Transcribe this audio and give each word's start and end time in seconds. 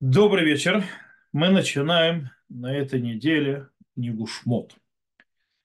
Добрый 0.00 0.46
вечер. 0.46 0.82
Мы 1.30 1.50
начинаем 1.50 2.30
на 2.48 2.74
этой 2.74 3.02
неделе 3.02 3.68
книгу 3.94 4.26
Шмот. 4.26 4.74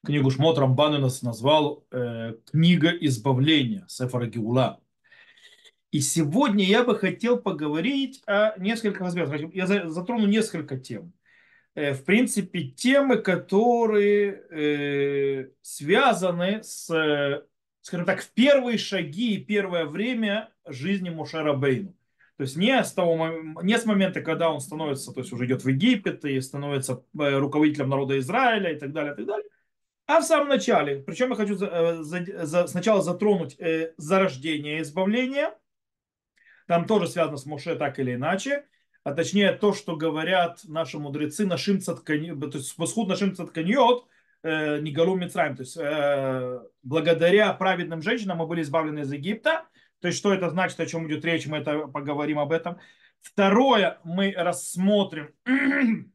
Книгу 0.05 0.29
Шмот 0.29 0.58
Рамбан 0.58 1.01
нас 1.01 1.21
назвал 1.21 1.88
э, 1.89 2.33
«Книга 2.51 2.90
избавления» 2.90 3.85
Сефара 3.87 4.26
Геула. 4.26 4.81
И 5.92 6.01
сегодня 6.01 6.65
я 6.65 6.83
бы 6.83 6.99
хотел 6.99 7.37
поговорить 7.37 8.24
о 8.28 8.60
нескольких 8.60 8.99
аспектах. 9.03 9.53
Я 9.53 9.67
затрону 9.67 10.28
несколько 10.28 10.78
тем. 10.78 11.13
Э, 11.74 11.94
в 11.94 12.04
принципе, 12.04 12.63
темы, 12.63 13.20
которые 13.20 14.44
э, 14.52 15.49
связаны 15.62 16.62
с, 16.62 17.41
скажем 17.80 18.05
так, 18.05 18.22
в 18.22 18.34
первые 18.34 18.77
шаги 18.80 19.36
и 19.36 19.45
первое 19.45 19.86
время 19.86 20.49
жизни 20.66 21.09
Мушера 21.09 21.54
Бейну 21.54 21.95
то 22.38 22.44
есть 22.44 22.58
не 22.58 22.84
с, 22.84 22.91
того, 22.91 23.30
не 23.64 23.78
с 23.78 23.86
момента, 23.86 24.22
когда 24.22 24.52
он 24.52 24.59
становится, 24.59 25.14
то 25.14 25.22
есть 25.22 25.32
уже 25.32 25.46
идет 25.46 25.64
в 25.64 25.70
Египет 25.70 26.26
и 26.26 26.42
становится 26.42 27.04
э, 27.18 27.38
руководителем 27.38 27.90
народа 27.90 28.20
Израиля 28.20 28.73
и 28.73 28.80
так 28.80 28.92
далее, 28.92 29.14
и 29.14 29.16
так 29.16 29.26
далее, 29.26 29.50
а 30.08 30.20
в 30.20 30.23
самом 30.23 30.50
начале. 30.50 31.02
Причем 31.02 31.30
я 31.30 31.36
хочу 31.36 31.56
за, 31.56 31.68
э, 31.68 32.04
за, 32.04 32.45
за, 32.45 32.68
сначала 32.68 33.02
затронуть 33.02 33.56
э, 33.59 33.94
зарождение 33.98 34.82
избавления. 34.82 35.56
Там 36.68 36.86
тоже 36.86 37.08
связано 37.08 37.38
с 37.38 37.45
Моше 37.45 37.76
так 37.76 38.00
или 38.00 38.16
иначе. 38.16 38.66
А 39.04 39.14
точнее 39.14 39.52
то, 39.52 39.73
что 39.73 39.95
говорят 39.95 40.62
наши 40.66 40.98
мудрецы, 40.98 41.45
нашим 41.45 41.80
цатканьот, 41.80 42.52
то 42.52 42.58
есть 42.58 42.78
восхуд 42.78 43.08
нашим 43.08 43.36
цатканьот, 43.36 44.08
э, 44.44 44.80
не 44.80 44.92
галу 44.92 45.16
Мицраем. 45.16 45.56
То 45.56 45.62
есть 45.62 45.78
э, 45.78 46.59
благодаря 46.84 47.54
праведным 47.54 48.02
женщинам 48.02 48.40
мы 48.40 48.48
были 48.48 48.62
избавлены 48.62 49.00
из 49.00 49.12
Египта. 49.12 49.66
То 50.02 50.08
есть, 50.08 50.20
что 50.20 50.34
это 50.34 50.49
значит, 50.49 50.80
о 50.80 50.85
чем 50.85 51.08
идет 51.08 51.26
речь, 51.26 51.48
мы 51.48 51.58
это 51.58 51.88
поговорим 51.88 52.40
об 52.40 52.52
этом. 52.52 52.77
Второе, 53.22 53.99
мы 54.03 54.34
рассмотрим 54.36 55.34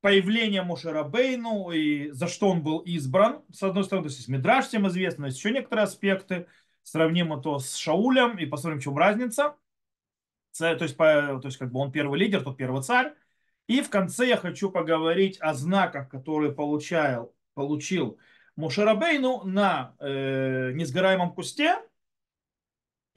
появление 0.00 0.62
Мушерабейну 0.62 1.70
и 1.70 2.10
за 2.10 2.28
что 2.28 2.50
он 2.50 2.62
был 2.62 2.80
избран. 2.80 3.42
С 3.52 3.62
одной 3.62 3.84
стороны, 3.84 4.08
то 4.08 4.14
есть 4.14 4.28
Мидраш 4.28 4.66
всем 4.66 4.86
известно, 4.88 5.26
есть 5.26 5.38
еще 5.38 5.50
некоторые 5.50 5.84
аспекты. 5.84 6.46
Сравним 6.82 7.32
это 7.32 7.58
с 7.58 7.74
Шаулем 7.76 8.38
и 8.38 8.46
посмотрим, 8.46 8.78
в 8.78 8.82
чем 8.84 8.96
разница. 8.96 9.56
То 10.56 10.70
есть, 10.70 10.96
то 10.96 11.40
есть 11.42 11.56
как 11.56 11.72
бы 11.72 11.80
он 11.80 11.92
первый 11.92 12.18
лидер, 12.18 12.42
тот 12.42 12.56
первый 12.56 12.82
царь. 12.82 13.12
И 13.66 13.80
в 13.80 13.90
конце 13.90 14.28
я 14.28 14.36
хочу 14.36 14.70
поговорить 14.70 15.38
о 15.40 15.54
знаках, 15.54 16.08
которые 16.08 16.52
получал, 16.52 17.34
получил 17.54 18.18
Мушерабейну 18.54 19.42
на 19.44 19.94
э, 19.98 20.72
несгораемом 20.72 21.32
кусте 21.32 21.78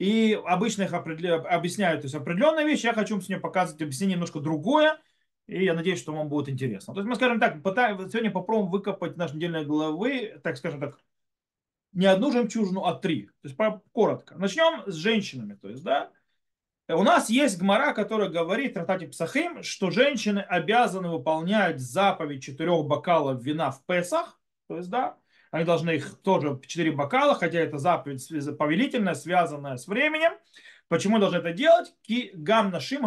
и 0.00 0.32
обычно 0.46 0.84
их 0.84 0.94
объясняют 0.94 2.00
то 2.00 2.06
есть 2.06 2.14
определенные 2.14 2.64
вещи, 2.64 2.86
я 2.86 2.94
хочу 2.94 3.20
с 3.20 3.28
ним 3.28 3.42
показывать 3.42 3.82
объяснение 3.82 4.14
немножко 4.14 4.40
другое, 4.40 4.98
и 5.46 5.62
я 5.62 5.74
надеюсь, 5.74 6.00
что 6.00 6.14
вам 6.14 6.30
будет 6.30 6.48
интересно. 6.48 6.94
То 6.94 7.00
есть 7.00 7.08
мы, 7.08 7.16
скажем 7.16 7.38
так, 7.38 7.62
пытаем, 7.62 8.08
сегодня 8.08 8.30
попробуем 8.30 8.70
выкопать 8.70 9.18
наши 9.18 9.36
недельные 9.36 9.66
головы, 9.66 10.40
так 10.42 10.56
скажем 10.56 10.80
так, 10.80 10.98
не 11.92 12.06
одну 12.06 12.32
жемчужину, 12.32 12.84
а 12.84 12.94
три. 12.94 13.26
То 13.42 13.48
есть 13.48 13.56
коротко. 13.92 14.36
Начнем 14.38 14.90
с 14.90 14.94
женщинами. 14.94 15.54
То 15.54 15.68
есть, 15.68 15.82
да, 15.82 16.10
у 16.88 17.02
нас 17.02 17.28
есть 17.28 17.58
гмара, 17.58 17.92
которая 17.92 18.30
говорит 18.30 18.74
в 18.74 18.78
Ратате 18.78 19.06
Псахим, 19.06 19.62
что 19.62 19.90
женщины 19.90 20.38
обязаны 20.38 21.10
выполнять 21.10 21.78
заповедь 21.78 22.42
четырех 22.42 22.86
бокалов 22.86 23.42
вина 23.42 23.70
в 23.70 23.84
Песах. 23.84 24.40
То 24.66 24.78
есть, 24.78 24.88
да, 24.88 25.18
они 25.50 25.64
должны 25.64 25.90
их 25.96 26.18
тоже 26.22 26.60
четыре 26.66 26.92
бокала, 26.92 27.34
хотя 27.34 27.58
это 27.58 27.78
заповедь 27.78 28.28
повелительная, 28.56 29.14
связанная 29.14 29.76
с 29.76 29.88
временем. 29.88 30.32
Почему 30.88 31.18
должны 31.18 31.38
это 31.38 31.52
делать? 31.52 31.94
Ки 32.02 32.30
гам 32.34 32.70
нашим 32.70 33.02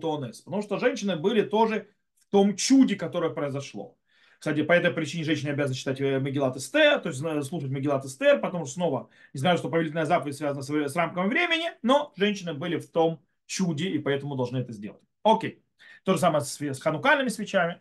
тонес. 0.00 0.40
Потому 0.40 0.62
что 0.62 0.78
женщины 0.78 1.16
были 1.16 1.42
тоже 1.42 1.88
в 2.18 2.30
том 2.30 2.56
чуде, 2.56 2.96
которое 2.96 3.30
произошло. 3.30 3.96
Кстати, 4.38 4.62
по 4.62 4.72
этой 4.72 4.92
причине 4.92 5.24
женщины 5.24 5.50
обязаны 5.50 5.74
читать 5.74 6.00
э, 6.00 6.20
Мегилат 6.20 6.56
Эстер, 6.56 7.00
то 7.00 7.08
есть 7.08 7.20
э, 7.20 7.42
слушать 7.42 7.70
Мегилат 7.70 8.04
Эстер, 8.04 8.40
потому 8.40 8.66
что 8.66 8.74
снова, 8.74 9.10
не 9.34 9.40
знаю, 9.40 9.58
что 9.58 9.68
повелительная 9.68 10.04
заповедь 10.04 10.36
связана 10.36 10.62
с, 10.62 10.70
с 10.70 10.94
рамками 10.94 11.28
времени, 11.28 11.72
но 11.82 12.12
женщины 12.16 12.54
были 12.54 12.78
в 12.78 12.88
том 12.88 13.20
чуде, 13.46 13.88
и 13.88 13.98
поэтому 13.98 14.36
должны 14.36 14.58
это 14.58 14.72
сделать. 14.72 15.02
Окей. 15.24 15.64
То 16.04 16.12
же 16.12 16.20
самое 16.20 16.44
с, 16.44 16.60
с 16.60 16.80
ханукальными 16.80 17.28
свечами. 17.28 17.80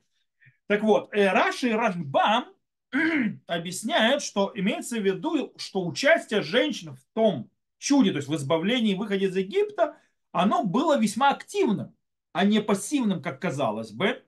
Так 0.65 0.81
вот, 0.81 1.13
э, 1.13 1.31
Раши 1.31 1.69
и 1.69 1.73
Рашбам 1.73 2.45
объясняет, 3.47 4.21
что 4.21 4.51
имеется 4.55 4.97
в 4.97 5.03
виду, 5.03 5.53
что 5.57 5.85
участие 5.85 6.41
женщин 6.41 6.95
в 6.95 7.03
том 7.13 7.49
чуде, 7.77 8.11
то 8.11 8.17
есть 8.17 8.29
в 8.29 8.35
избавлении 8.35 8.93
и 8.93 8.95
выходе 8.95 9.25
из 9.25 9.35
Египта, 9.35 9.97
оно 10.31 10.63
было 10.63 10.97
весьма 10.97 11.31
активным, 11.31 11.95
а 12.33 12.45
не 12.45 12.61
пассивным, 12.61 13.21
как 13.21 13.41
казалось 13.41 13.91
бы. 13.91 14.23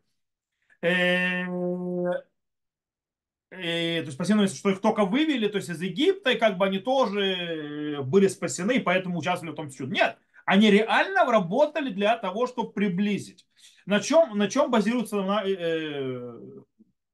Э, 0.81 1.43
э, 3.51 4.01
то 4.01 4.05
есть 4.05 4.17
пассивным, 4.17 4.47
что 4.47 4.69
их 4.69 4.81
только 4.81 5.05
вывели 5.05 5.47
то 5.47 5.57
есть 5.57 5.69
из 5.69 5.81
Египта, 5.81 6.31
и 6.31 6.37
как 6.37 6.57
бы 6.57 6.65
они 6.65 6.79
тоже 6.79 7.99
были 8.03 8.27
спасены, 8.27 8.77
и 8.77 8.79
поэтому 8.79 9.19
участвовали 9.19 9.53
в 9.53 9.57
том 9.57 9.69
чуде. 9.69 9.93
Нет, 9.93 10.17
они 10.45 10.71
реально 10.71 11.25
работали 11.25 11.89
для 11.89 12.17
того, 12.17 12.47
чтобы 12.47 12.71
приблизить. 12.71 13.45
На 13.85 13.99
чем, 13.99 14.37
на 14.37 14.49
чем 14.49 14.71
базируется 14.71 15.21
на, 15.21 15.43
э, 15.43 16.39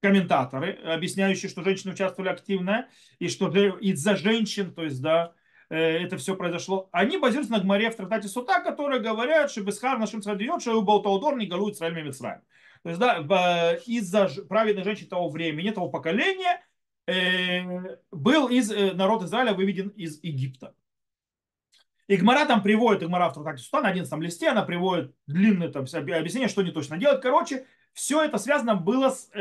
комментаторы, 0.06 0.74
объясняющие, 0.86 1.50
что 1.50 1.64
женщины 1.64 1.94
участвовали 1.94 2.30
активно, 2.30 2.88
и 3.18 3.28
что 3.28 3.50
из-за 3.80 4.16
женщин, 4.16 4.72
то 4.72 4.84
есть, 4.84 5.02
да, 5.02 5.34
э, 5.72 5.78
это 5.78 6.18
все 6.18 6.36
произошло. 6.36 6.90
Они 6.92 7.18
базируются 7.18 7.54
на 7.54 7.60
Гмаре 7.60 7.90
в 7.90 7.96
трактате 7.96 8.28
Сута, 8.28 8.62
которые 8.62 9.02
говорят, 9.02 9.50
что 9.50 9.62
Бесхар 9.62 9.98
нашим 9.98 10.22
садиот, 10.22 10.62
что 10.62 10.80
Балтаудор 10.84 11.38
не 11.38 11.48
галует 11.48 11.74
Израиль 11.74 12.04
Мицраем. 12.04 12.42
То 12.84 12.90
есть, 12.90 13.02
да, 13.02 13.74
из-за 13.88 14.30
праведных 14.48 14.86
женщин 14.86 15.08
того 15.08 15.28
времени, 15.30 15.72
того 15.72 15.90
поколения, 15.90 16.64
э, 17.08 17.64
был 18.12 18.48
из 18.48 18.72
э, 18.72 18.94
народ 18.94 19.24
Израиля 19.24 19.56
выведен 19.56 19.88
из 19.90 20.24
Египта. 20.24 20.76
Гмара 22.08 22.46
там 22.46 22.62
приводит, 22.62 23.02
Гмара 23.02 23.30
в 23.30 23.34
трактате 23.34 23.64
Сута 23.64 23.82
на 23.82 23.90
11 23.90 24.20
листе, 24.20 24.50
она 24.50 24.62
приводит 24.62 25.16
длинное 25.26 25.70
там, 25.70 25.86
объяснение, 25.92 26.48
что 26.48 26.62
они 26.62 26.70
точно 26.70 26.98
делают. 26.98 27.24
Короче, 27.24 27.66
все 27.94 28.24
это 28.24 28.38
связано 28.38 28.76
было 28.76 29.10
с 29.10 29.32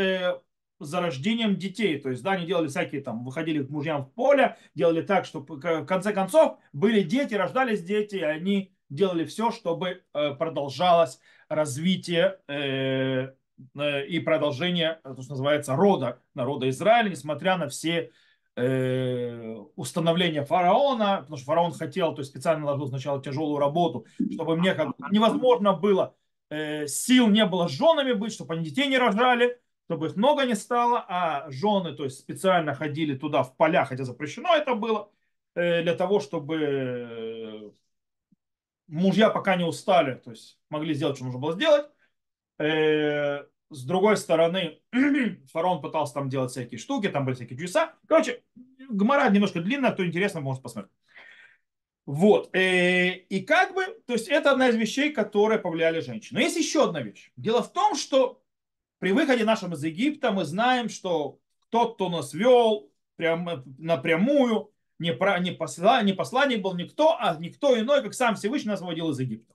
за 0.84 1.00
рождением 1.00 1.56
детей. 1.56 1.98
То 1.98 2.10
есть, 2.10 2.22
да, 2.22 2.32
они 2.32 2.46
делали 2.46 2.68
всякие 2.68 3.00
там, 3.00 3.24
выходили 3.24 3.62
к 3.62 3.70
мужьям 3.70 4.04
в 4.04 4.12
поле, 4.12 4.56
делали 4.74 5.02
так, 5.02 5.24
чтобы 5.24 5.56
в 5.56 5.84
конце 5.86 6.12
концов 6.12 6.58
были 6.72 7.02
дети, 7.02 7.34
рождались 7.34 7.82
дети, 7.82 8.16
и 8.16 8.22
они 8.22 8.74
делали 8.94 9.24
все, 9.24 9.50
чтобы 9.50 10.02
э, 10.12 10.34
продолжалось 10.34 11.18
развитие 11.48 12.38
э, 12.48 13.32
э, 13.74 14.06
и 14.06 14.20
продолжение, 14.20 15.00
то, 15.02 15.20
что 15.22 15.32
называется, 15.32 15.74
рода, 15.76 16.20
народа 16.34 16.68
Израиля, 16.70 17.10
несмотря 17.10 17.56
на 17.56 17.68
все 17.68 18.10
установления 19.74 20.44
фараона, 20.44 21.16
потому 21.22 21.38
что 21.38 21.46
фараон 21.46 21.72
хотел, 21.72 22.14
то 22.14 22.20
есть 22.20 22.30
специально 22.30 22.64
наложил 22.64 22.86
сначала 22.86 23.20
тяжелую 23.20 23.58
работу, 23.58 24.06
чтобы 24.32 24.56
мне 24.56 24.74
как 24.74 24.90
невозможно 25.10 25.72
было, 25.72 26.14
сил 26.86 27.26
не 27.26 27.44
было 27.46 27.66
с 27.66 27.72
женами 27.72 28.12
быть, 28.12 28.32
чтобы 28.32 28.54
они 28.54 28.66
детей 28.66 28.86
не 28.86 28.96
рожали, 28.96 29.58
чтобы 29.86 30.06
их 30.06 30.16
много 30.16 30.44
не 30.44 30.54
стало, 30.54 31.04
а 31.08 31.50
жены, 31.50 31.94
то 31.94 32.04
есть 32.04 32.18
специально 32.18 32.74
ходили 32.74 33.16
туда 33.16 33.42
в 33.42 33.56
поля, 33.56 33.84
хотя 33.84 34.04
запрещено 34.04 34.54
это 34.54 34.74
было, 34.74 35.10
э, 35.54 35.82
для 35.82 35.94
того, 35.94 36.20
чтобы 36.20 36.56
э, 36.56 37.70
мужья 38.86 39.30
пока 39.30 39.56
не 39.56 39.64
устали, 39.64 40.14
то 40.14 40.30
есть 40.30 40.58
могли 40.70 40.94
сделать, 40.94 41.16
что 41.16 41.26
нужно 41.26 41.40
было 41.40 41.52
сделать. 41.52 41.86
Э, 42.58 43.44
с 43.70 43.84
другой 43.84 44.16
стороны, 44.16 44.80
фараон 45.52 45.82
пытался 45.82 46.14
там 46.14 46.28
делать 46.28 46.52
всякие 46.52 46.78
штуки, 46.78 47.08
там 47.08 47.26
были 47.26 47.34
всякие 47.34 47.58
чудеса. 47.58 47.94
Короче, 48.08 48.42
гмора 48.88 49.28
немножко 49.28 49.60
длинная, 49.60 49.92
кто 49.92 50.06
интересно, 50.06 50.40
может 50.40 50.62
посмотреть. 50.62 50.92
Вот. 52.06 52.50
И 52.52 53.44
как 53.48 53.74
бы, 53.74 53.84
то 54.06 54.12
есть 54.12 54.28
это 54.28 54.52
одна 54.52 54.68
из 54.68 54.76
вещей, 54.76 55.10
которые 55.10 55.58
повлияли 55.58 56.00
женщины. 56.00 56.38
Но 56.38 56.44
есть 56.44 56.56
еще 56.56 56.84
одна 56.84 57.00
вещь. 57.00 57.32
Дело 57.36 57.62
в 57.62 57.72
том, 57.72 57.96
что 57.96 58.43
при 59.04 59.12
выходе 59.12 59.44
нашем 59.44 59.74
из 59.74 59.84
Египта 59.84 60.32
мы 60.32 60.46
знаем, 60.46 60.88
что 60.88 61.38
тот, 61.68 61.96
кто 61.96 62.08
нас 62.08 62.32
вел 62.32 62.90
прям, 63.16 63.62
напрямую, 63.76 64.72
не, 64.98 65.12
про, 65.12 65.38
не, 65.40 65.50
посла, 65.50 66.00
не 66.00 66.14
посланник 66.14 66.62
был 66.62 66.74
никто, 66.74 67.14
а 67.20 67.36
никто 67.38 67.78
иной, 67.78 68.02
как 68.02 68.14
сам 68.14 68.34
Всевышний 68.34 68.70
нас 68.70 68.80
выводил 68.80 69.10
из 69.10 69.20
Египта. 69.20 69.54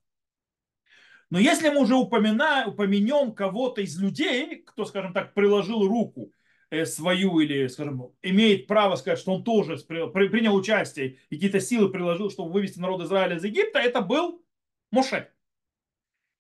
Но 1.32 1.40
если 1.40 1.70
мы 1.70 1.82
уже 1.82 1.96
упоминаем, 1.96 2.70
упомянем 2.70 3.34
кого-то 3.34 3.82
из 3.82 4.00
людей, 4.00 4.58
кто, 4.58 4.86
скажем 4.86 5.14
так, 5.14 5.34
приложил 5.34 5.88
руку 5.88 6.32
э, 6.70 6.86
свою 6.86 7.40
или, 7.40 7.66
скажем, 7.70 8.14
имеет 8.22 8.68
право 8.68 8.98
сказать, 8.98 9.18
что 9.18 9.34
он 9.34 9.44
тоже 9.44 9.78
принял 9.80 10.54
участие 10.54 11.18
и 11.32 11.38
какие-то 11.38 11.60
силы 11.60 11.90
приложил, 11.90 12.30
чтобы 12.30 12.52
вывести 12.52 12.78
народ 12.78 13.02
Израиля 13.02 13.38
из 13.38 13.44
Египта, 13.44 13.80
это 13.80 14.02
был 14.02 14.46
Моше. 14.92 15.32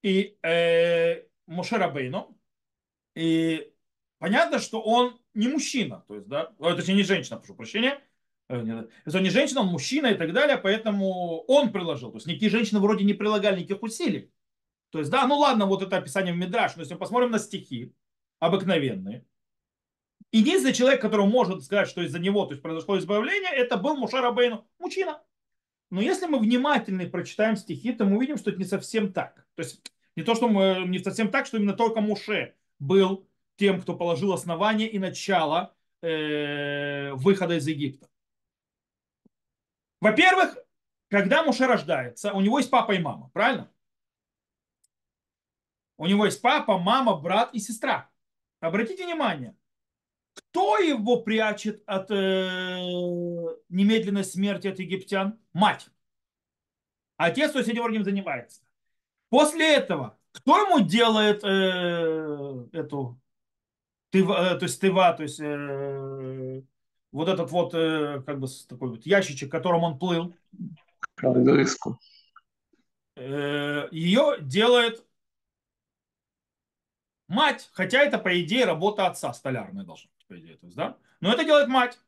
И 0.03 0.37
э, 0.43 1.23
Моше 1.47 1.77
Рабейну, 1.77 2.38
и 3.15 3.71
понятно, 4.19 4.59
что 4.59 4.81
он 4.81 5.19
не 5.33 5.47
мужчина, 5.47 6.03
то 6.07 6.15
есть, 6.15 6.27
да, 6.27 6.51
точнее 6.59 6.95
не 6.95 7.03
женщина, 7.03 7.37
прошу 7.37 7.55
прощения, 7.55 8.01
э, 8.49 8.87
то 9.05 9.17
он 9.17 9.23
не 9.23 9.29
женщина, 9.29 9.61
он 9.61 9.67
мужчина 9.67 10.07
и 10.07 10.15
так 10.15 10.33
далее, 10.33 10.57
поэтому 10.57 11.43
он 11.47 11.71
приложил. 11.71 12.11
То 12.11 12.17
есть 12.17 12.27
никакие 12.27 12.51
женщины 12.51 12.79
вроде 12.79 13.05
не 13.05 13.13
прилагали 13.13 13.59
никаких 13.59 13.83
усилий. 13.83 14.31
То 14.91 14.99
есть, 14.99 15.11
да, 15.11 15.27
ну 15.27 15.37
ладно, 15.37 15.65
вот 15.65 15.81
это 15.83 15.97
описание 15.97 16.33
в 16.33 16.37
Мидраш, 16.37 16.75
но 16.75 16.81
если 16.81 16.93
мы 16.93 16.99
посмотрим 16.99 17.31
на 17.31 17.39
стихи 17.39 17.93
обыкновенные, 18.39 19.25
единственный 20.31 20.73
человек, 20.73 21.01
который 21.01 21.27
может 21.27 21.63
сказать, 21.63 21.87
что 21.87 22.01
из-за 22.01 22.19
него 22.19 22.45
то 22.45 22.51
есть, 22.51 22.61
произошло 22.61 22.97
избавление, 22.97 23.51
это 23.51 23.77
был 23.77 23.95
Мушар 23.95 24.33
Бейну, 24.33 24.67
мужчина. 24.79 25.21
Но 25.91 26.01
если 26.01 26.27
мы 26.27 26.39
внимательно 26.39 27.05
прочитаем 27.05 27.55
стихи, 27.55 27.93
то 27.93 28.05
мы 28.05 28.17
увидим, 28.17 28.37
что 28.37 28.51
это 28.51 28.59
не 28.59 28.65
совсем 28.65 29.11
так. 29.11 29.47
То 29.55 29.63
есть 29.63 29.81
не 30.15 30.23
то, 30.23 30.35
что 30.35 30.47
мы, 30.47 30.83
не 30.87 30.99
совсем 30.99 31.31
так, 31.31 31.45
что 31.45 31.57
именно 31.57 31.73
только 31.73 32.01
Муше 32.01 32.55
был 32.79 33.27
тем, 33.57 33.81
кто 33.81 33.95
положил 33.95 34.33
основание 34.33 34.89
и 34.89 34.99
начало 34.99 35.75
э, 36.01 37.11
выхода 37.13 37.57
из 37.57 37.67
Египта. 37.67 38.09
Во-первых, 40.01 40.57
когда 41.09 41.43
Муше 41.43 41.67
рождается, 41.67 42.33
у 42.33 42.41
него 42.41 42.59
есть 42.59 42.69
папа 42.69 42.93
и 42.93 42.99
мама, 42.99 43.29
правильно? 43.33 43.71
У 45.97 46.05
него 46.05 46.25
есть 46.25 46.41
папа, 46.41 46.77
мама, 46.77 47.19
брат 47.19 47.53
и 47.53 47.59
сестра. 47.59 48.09
Обратите 48.61 49.05
внимание, 49.05 49.57
кто 50.33 50.77
его 50.77 51.21
прячет 51.21 51.83
от 51.85 52.09
э, 52.11 52.15
немедленной 53.69 54.23
смерти 54.23 54.67
от 54.67 54.79
египтян? 54.79 55.39
Мать. 55.51 55.89
Отец, 57.17 57.51
то 57.51 57.59
есть 57.59 57.69
этим 57.69 58.03
занимается. 58.03 58.61
После 59.29 59.75
этого, 59.75 60.18
кто 60.39 60.57
ему 60.57 60.79
делает 60.79 61.43
э, 61.43 62.67
эту, 62.73 63.19
тыва, 64.09 64.53
э, 64.53 64.57
то 64.57 64.63
есть 64.63 64.79
тыва, 64.79 65.13
то 65.13 65.23
есть 65.23 65.39
э, 65.39 66.61
вот 67.11 67.27
этот 67.27 67.51
вот, 67.51 67.73
э, 67.73 68.21
как 68.25 68.39
бы 68.39 68.47
такой 68.67 68.89
вот 68.89 69.05
ящичек, 69.05 69.51
которым 69.51 69.83
он 69.83 69.99
плыл? 69.99 70.33
Э, 73.15 73.87
ее 73.91 74.37
делает 74.39 75.05
мать, 77.27 77.69
хотя 77.73 78.01
это, 78.01 78.17
по 78.17 78.41
идее, 78.41 78.65
работа 78.65 79.07
отца 79.07 79.33
столярная 79.33 79.83
должна 79.83 80.09
быть, 80.17 80.27
по 80.27 80.39
идее. 80.39 80.57
То 80.57 80.65
есть, 80.65 80.77
да? 80.77 80.97
Но 81.19 81.33
это 81.33 81.43
делает 81.43 81.67
мать. 81.67 81.99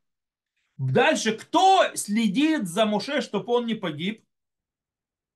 Дальше, 0.78 1.34
кто 1.34 1.96
следит 1.96 2.68
за 2.68 2.86
Муше, 2.86 3.22
чтобы 3.22 3.54
он 3.54 3.66
не 3.66 3.76
погиб? 3.76 4.26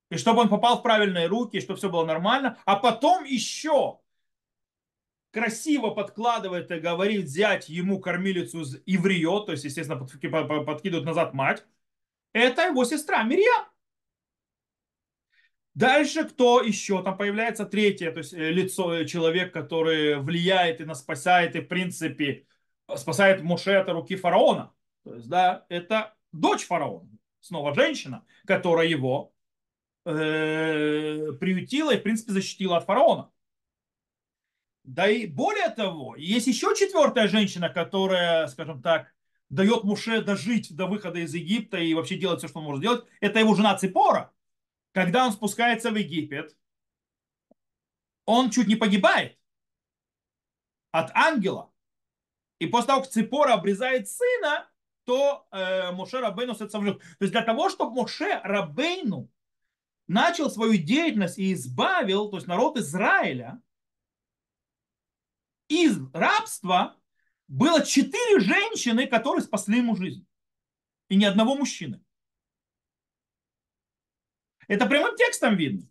И 0.09 0.17
чтобы 0.17 0.41
он 0.41 0.49
попал 0.49 0.79
в 0.79 0.83
правильные 0.83 1.27
руки, 1.27 1.59
чтобы 1.59 1.77
все 1.77 1.89
было 1.89 2.05
нормально. 2.05 2.57
А 2.65 2.75
потом 2.75 3.23
еще 3.23 3.99
красиво 5.31 5.89
подкладывает 5.89 6.71
и 6.71 6.79
говорит 6.79 7.25
взять 7.25 7.67
ему 7.67 7.99
кормилицу 7.99 8.61
из 8.61 8.81
Иврио, 8.85 9.41
то 9.41 9.51
есть, 9.51 9.65
естественно, 9.65 9.99
подкидывает 9.99 11.05
назад 11.05 11.33
мать. 11.33 11.65
Это 12.31 12.67
его 12.67 12.85
сестра 12.85 13.23
Мирьям. 13.23 13.65
Дальше 15.73 16.23
кто 16.23 16.61
еще? 16.61 17.03
Там 17.03 17.17
появляется 17.17 17.65
третье, 17.65 18.11
то 18.11 18.19
есть 18.19 18.33
э, 18.33 18.49
лицо, 18.49 18.93
э, 18.93 19.05
человек, 19.05 19.53
который 19.53 20.17
влияет 20.21 20.79
и 20.79 20.85
нас 20.85 21.01
спасает, 21.01 21.57
и 21.57 21.59
в 21.59 21.67
принципе 21.67 22.47
спасает 22.95 23.43
Моше 23.43 23.75
от 23.75 23.89
руки 23.89 24.15
фараона. 24.15 24.73
То 25.03 25.15
есть, 25.15 25.27
да, 25.27 25.65
это 25.67 26.15
дочь 26.31 26.65
фараона. 26.65 27.09
Снова 27.41 27.75
женщина, 27.75 28.25
которая 28.45 28.87
его 28.87 29.34
э, 30.05 31.31
приютила 31.39 31.93
и, 31.93 31.99
в 31.99 32.03
принципе, 32.03 32.31
защитила 32.31 32.77
от 32.77 32.85
фараона. 32.85 33.31
Да 34.83 35.09
и 35.09 35.25
более 35.25 35.69
того, 35.69 36.15
есть 36.15 36.47
еще 36.47 36.75
четвертая 36.75 37.27
женщина, 37.27 37.69
которая, 37.69 38.47
скажем 38.47 38.81
так, 38.81 39.13
дает 39.49 39.83
Муше 39.83 40.21
дожить 40.21 40.75
до 40.75 40.85
выхода 40.85 41.19
из 41.19 41.33
Египта 41.33 41.77
и 41.77 41.93
вообще 41.93 42.17
делать 42.17 42.39
все, 42.39 42.47
что 42.47 42.59
он 42.59 42.65
может 42.65 42.81
делать. 42.81 43.05
Это 43.19 43.39
его 43.39 43.55
жена 43.55 43.75
Ципора 43.75 44.31
когда 44.95 45.25
он 45.25 45.33
спускается 45.33 45.91
в 45.91 45.95
Египет, 45.97 46.55
он 48.23 48.49
чуть 48.49 48.67
не 48.67 48.77
погибает 48.77 49.37
от 50.91 51.11
ангела. 51.13 51.69
И 52.59 52.67
после 52.67 52.87
того, 52.87 53.01
как 53.01 53.11
Ципора 53.11 53.53
обрезает 53.55 54.07
сына, 54.07 54.69
то 55.03 55.45
э, 55.51 55.91
Моше 55.91 56.21
Рабейну 56.21 56.55
сотворил. 56.55 56.99
То 56.99 57.03
есть 57.19 57.33
для 57.33 57.41
того, 57.41 57.69
чтобы 57.69 57.93
Моше 57.93 58.39
Рабейну 58.45 59.29
начал 60.07 60.49
свою 60.49 60.77
деятельность 60.77 61.37
и 61.37 61.53
избавил, 61.53 62.29
то 62.29 62.37
есть 62.37 62.47
народ 62.47 62.77
Израиля 62.77 63.61
из 65.67 65.97
рабства, 66.13 66.95
было 67.47 67.85
четыре 67.85 68.39
женщины, 68.39 69.07
которые 69.07 69.43
спасли 69.43 69.77
ему 69.77 69.95
жизнь. 69.95 70.25
И 71.09 71.15
ни 71.15 71.25
одного 71.25 71.55
мужчины. 71.55 72.03
Это 74.67 74.87
прямым 74.87 75.15
текстом 75.15 75.55
видно. 75.55 75.87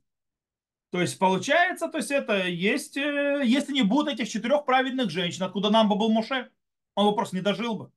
То 0.90 1.00
есть 1.00 1.18
получается, 1.18 1.88
то 1.88 1.98
есть 1.98 2.10
это 2.10 2.46
есть, 2.46 2.96
э, 2.96 3.42
если 3.44 3.72
не 3.72 3.82
будут 3.82 4.14
этих 4.14 4.28
четырех 4.28 4.64
праведных 4.64 5.10
женщин, 5.10 5.42
откуда 5.42 5.70
нам 5.70 5.88
бы 5.88 5.96
был 5.96 6.10
Моше, 6.10 6.50
он 6.94 7.08
бы 7.08 7.16
просто 7.16 7.36
не 7.36 7.42
дожил 7.42 7.76
бы. 7.76 7.92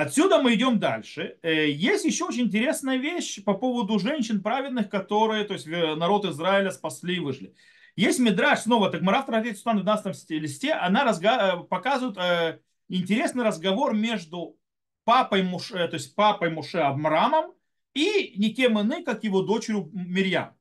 Отсюда 0.00 0.40
мы 0.40 0.54
идем 0.54 0.78
дальше. 0.78 1.38
Э, 1.42 1.68
есть 1.68 2.04
еще 2.04 2.26
очень 2.26 2.42
интересная 2.42 2.98
вещь 2.98 3.42
по 3.42 3.54
поводу 3.54 3.98
женщин 3.98 4.44
праведных, 4.44 4.88
которые, 4.88 5.42
то 5.42 5.54
есть 5.54 5.66
народ 5.66 6.24
Израиля 6.24 6.70
спасли 6.70 7.16
и 7.16 7.18
выжили. 7.18 7.52
Есть 7.96 8.20
Мидраш, 8.20 8.60
снова, 8.60 8.90
так 8.90 9.00
Мараф 9.02 9.26
Сутан 9.56 9.80
в 9.80 9.82
12 9.82 10.30
листе, 10.30 10.72
она 10.74 11.02
разга... 11.02 11.56
Э, 11.56 11.64
показывает 11.64 12.62
интересный 12.88 13.42
разговор 13.42 13.92
между 13.92 14.56
папой 15.02 15.42
Муше, 15.42 15.88
то 15.88 15.94
есть 15.94 16.14
папой 16.14 16.50
Муше 16.50 16.78
Амрамом 16.78 17.54
и 17.92 18.34
никем 18.36 18.80
иным, 18.80 19.02
как 19.02 19.24
его 19.24 19.42
дочерью 19.42 19.90
Мирьям. 19.92 20.54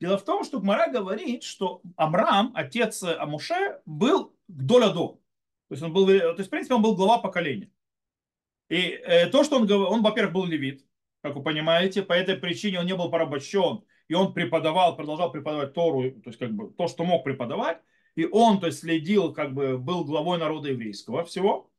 Дело 0.00 0.18
в 0.18 0.24
том, 0.24 0.42
что 0.42 0.58
Гмара 0.58 0.90
говорит, 0.90 1.44
что 1.44 1.80
Амрам, 1.94 2.50
отец 2.56 3.04
Амуше, 3.04 3.78
был 3.86 4.34
Гдолядо. 4.48 5.20
То 5.68 5.74
есть, 5.74 5.82
он 5.84 5.92
был, 5.92 6.06
то 6.06 6.34
есть, 6.38 6.48
в 6.48 6.50
принципе, 6.50 6.74
он 6.74 6.82
был 6.82 6.96
глава 6.96 7.18
поколения. 7.18 7.70
И 8.70 8.76
э, 8.76 9.26
то, 9.26 9.44
что 9.44 9.56
он 9.56 9.66
говорил, 9.66 9.92
он, 9.92 10.02
во-первых, 10.02 10.32
был 10.32 10.46
левит, 10.46 10.86
как 11.22 11.34
вы 11.34 11.42
понимаете, 11.42 12.02
по 12.02 12.12
этой 12.12 12.36
причине 12.36 12.78
он 12.78 12.86
не 12.86 12.94
был 12.94 13.10
порабощен, 13.10 13.84
и 14.08 14.14
он 14.14 14.32
преподавал, 14.32 14.96
продолжал 14.96 15.30
преподавать 15.32 15.74
Тору, 15.74 16.10
то 16.12 16.30
есть, 16.30 16.38
как 16.38 16.52
бы, 16.52 16.72
то, 16.72 16.86
что 16.86 17.04
мог 17.04 17.24
преподавать, 17.24 17.82
и 18.14 18.24
он, 18.24 18.60
то 18.60 18.68
есть, 18.68 18.78
следил, 18.78 19.34
как 19.34 19.54
бы, 19.54 19.76
был 19.76 20.04
главой 20.04 20.38
народа 20.38 20.68
еврейского 20.68 21.24
всего. 21.24 21.70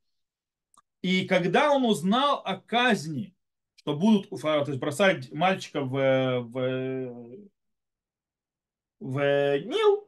И 1.02 1.26
когда 1.26 1.72
он 1.72 1.86
узнал 1.86 2.42
о 2.46 2.58
казни, 2.58 3.34
что 3.76 3.96
будут 3.96 4.30
то 4.30 4.66
есть 4.68 4.80
бросать 4.80 5.32
мальчика 5.32 5.82
в, 5.82 6.42
в, 6.42 7.48
в 9.00 9.60
Нил, 9.60 10.08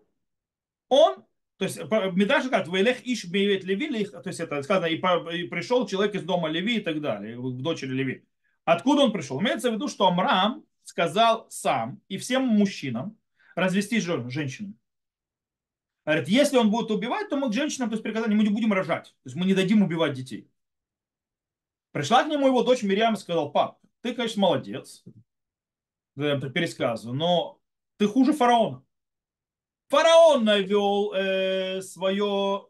он, 0.89 1.25
то 1.63 1.67
есть 1.67 1.77
Медраж 2.17 2.45
говорит, 2.47 2.67
Вейлех 2.67 3.07
Иш 3.07 3.25
Бейвет 3.25 3.63
Леви, 3.63 4.05
то 4.05 4.21
есть 4.25 4.41
это 4.41 4.61
сказано, 4.63 4.87
и, 4.87 4.95
и 4.97 5.47
пришел 5.47 5.87
человек 5.87 6.13
из 6.13 6.23
дома 6.23 6.49
Леви 6.49 6.77
и 6.77 6.81
так 6.81 6.99
далее, 6.99 7.39
в 7.39 7.61
дочери 7.61 7.91
Леви. 7.91 8.25
Откуда 8.65 9.03
он 9.03 9.13
пришел? 9.13 9.39
Имеется 9.39 9.71
в 9.71 9.75
виду, 9.75 9.87
что 9.87 10.07
Амрам 10.07 10.65
сказал 10.83 11.47
сам 11.49 12.01
и 12.09 12.17
всем 12.17 12.45
мужчинам 12.45 13.17
развести 13.55 14.01
женщину. 14.01 14.73
Говорит, 16.05 16.27
если 16.27 16.57
он 16.57 16.69
будет 16.69 16.91
убивать, 16.91 17.29
то 17.29 17.37
мы 17.37 17.49
к 17.49 17.53
женщинам, 17.53 17.89
то 17.89 17.93
есть 17.93 18.03
приказали, 18.03 18.33
мы 18.33 18.43
не 18.43 18.49
будем 18.49 18.73
рожать. 18.73 19.15
То 19.23 19.29
есть 19.29 19.37
мы 19.37 19.45
не 19.45 19.53
дадим 19.53 19.83
убивать 19.83 20.13
детей. 20.13 20.49
Пришла 21.91 22.25
к 22.25 22.27
нему 22.27 22.47
его 22.47 22.63
дочь 22.63 22.83
Мирьям 22.83 23.13
и 23.13 23.17
сказал, 23.17 23.53
пап, 23.53 23.79
ты, 24.01 24.13
конечно, 24.13 24.41
молодец, 24.41 25.01
пересказываю, 26.15 27.15
но 27.15 27.61
ты 27.95 28.07
хуже 28.07 28.33
фараона. 28.33 28.83
Фараон 29.93 30.43
навел 30.43 31.13
э, 31.13 31.79
свое 31.83 32.65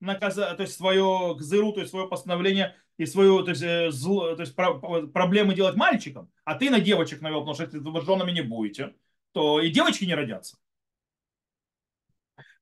наказание, 0.00 0.56
то 0.56 0.64
есть 0.64 0.74
свое 0.74 1.36
гзыру, 1.38 1.72
то 1.72 1.78
есть 1.78 1.90
свое 1.92 2.08
постановление 2.08 2.74
и 2.96 3.06
свое, 3.06 3.44
то 3.44 3.50
есть, 3.50 3.62
э, 3.62 3.92
зло, 3.92 4.34
то 4.34 4.40
есть 4.42 4.56
про, 4.56 4.74
проблемы 4.74 5.54
делать 5.54 5.76
мальчикам, 5.76 6.28
а 6.44 6.56
ты 6.56 6.70
на 6.70 6.80
девочек 6.80 7.20
навел, 7.20 7.42
потому 7.42 7.54
что 7.54 7.62
если 7.62 7.78
вы 7.78 8.00
женами 8.00 8.32
не 8.32 8.40
будете, 8.42 8.96
то 9.30 9.60
и 9.60 9.70
девочки 9.70 10.06
не 10.06 10.16
родятся. 10.16 10.58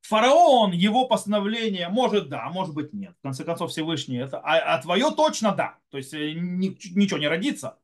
Фараон, 0.03 0.73
его 0.73 1.09
постановление, 1.09 1.89
может 1.89 2.29
да, 2.29 2.51
может 2.51 2.75
быть 2.75 2.93
нет. 2.93 3.15
В 3.21 3.23
конце 3.23 3.43
концов, 3.43 3.71
Всевышний 3.71 4.19
это. 4.19 4.39
А, 4.41 4.75
а 4.75 4.83
твое 4.83 5.11
точно 5.17 5.55
да. 5.55 5.79
То 5.89 5.97
есть 5.97 6.13
э, 6.13 6.33
ни, 6.35 6.77
ничего 6.95 7.19
не 7.19 7.29
родится. 7.29 7.79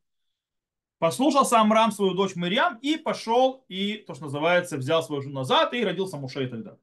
Послушался 0.99 1.61
Амрам 1.61 1.93
свою 1.93 2.14
дочь 2.14 2.35
Мирьям 2.35 2.76
и 2.83 2.97
пошел 2.97 3.64
и, 3.69 3.99
то, 4.07 4.14
что 4.14 4.25
называется, 4.25 4.76
взял 4.76 5.02
свою 5.02 5.23
жену 5.23 5.35
назад 5.35 5.73
и 5.73 5.85
родился 5.85 6.17
так 6.49 6.62
далее. 6.62 6.81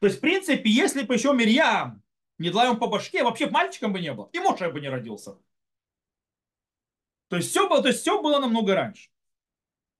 То 0.00 0.06
есть, 0.06 0.18
в 0.18 0.20
принципе, 0.20 0.68
если 0.68 1.02
бы 1.02 1.14
еще 1.14 1.32
Мирьям 1.32 2.02
не 2.38 2.50
дала 2.50 2.66
ему 2.66 2.76
по 2.76 2.88
башке, 2.88 3.22
вообще 3.22 3.48
мальчиком 3.48 3.92
бы 3.92 4.00
не 4.00 4.12
был, 4.12 4.24
и 4.32 4.40
Муше 4.40 4.68
бы 4.68 4.80
не 4.80 4.88
родился. 4.88 5.38
То 7.28 7.36
есть, 7.36 7.50
все 7.50 7.68
было, 7.68 7.80
то 7.80 7.88
есть 7.88 8.00
все 8.00 8.20
было 8.20 8.40
намного 8.40 8.74
раньше. 8.74 9.10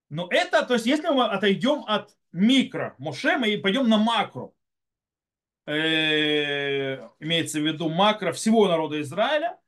Но 0.09 0.27
это, 0.29 0.67
то 0.67 0.75
есть, 0.75 0.87
если 0.87 1.09
мы 1.11 1.27
отойдем 1.27 1.85
от 1.87 2.17
микро 2.33 2.97
Муше, 2.99 3.37
мы 3.37 3.57
пойдем 3.59 3.89
на 3.89 3.99
макро, 3.99 4.53
э, 5.67 6.97
имеется 7.21 7.61
в 7.61 7.63
виду 7.65 7.89
макро 7.89 8.33
всего 8.33 8.67
народа 8.67 9.01
Израиля, 9.01 9.62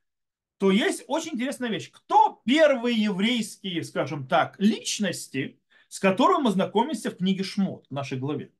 то 0.57 0.71
есть 0.71 1.03
очень 1.07 1.33
интересная 1.33 1.69
вещь. 1.69 1.91
Кто 1.91 2.41
первые 2.45 2.95
еврейские, 2.95 3.83
скажем 3.83 4.27
так, 4.27 4.55
личности, 4.59 5.59
с 5.89 5.99
которым 5.99 6.43
мы 6.43 6.51
знакомимся 6.51 7.11
в 7.11 7.17
книге 7.17 7.43
Шмот, 7.43 7.87
в 7.89 7.93
нашей 7.93 8.17
главе. 8.17 8.51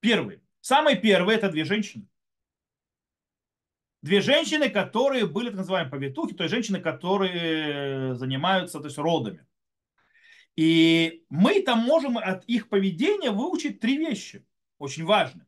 Первый. 0.00 0.40
Самые 0.60 0.96
первые 0.96 1.38
это 1.38 1.50
две 1.50 1.64
женщины. 1.64 2.06
Две 4.02 4.20
женщины, 4.20 4.68
которые 4.68 5.26
были 5.26 5.48
так 5.48 5.58
называемые 5.58 5.90
повитухи, 5.90 6.34
то 6.34 6.44
есть 6.44 6.54
женщины, 6.54 6.80
которые 6.80 8.14
занимаются 8.14 8.78
то 8.78 8.86
есть, 8.86 8.98
родами. 8.98 9.46
И 10.54 11.24
мы 11.28 11.60
там 11.62 11.80
можем 11.80 12.16
от 12.18 12.44
их 12.44 12.68
поведения 12.68 13.30
выучить 13.30 13.80
три 13.80 13.96
вещи, 13.96 14.46
очень 14.78 15.04
важные. 15.04 15.46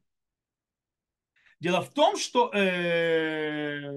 Дело 1.60 1.82
в 1.82 1.90
том, 1.90 2.16
что 2.16 2.52
э, 2.52 3.90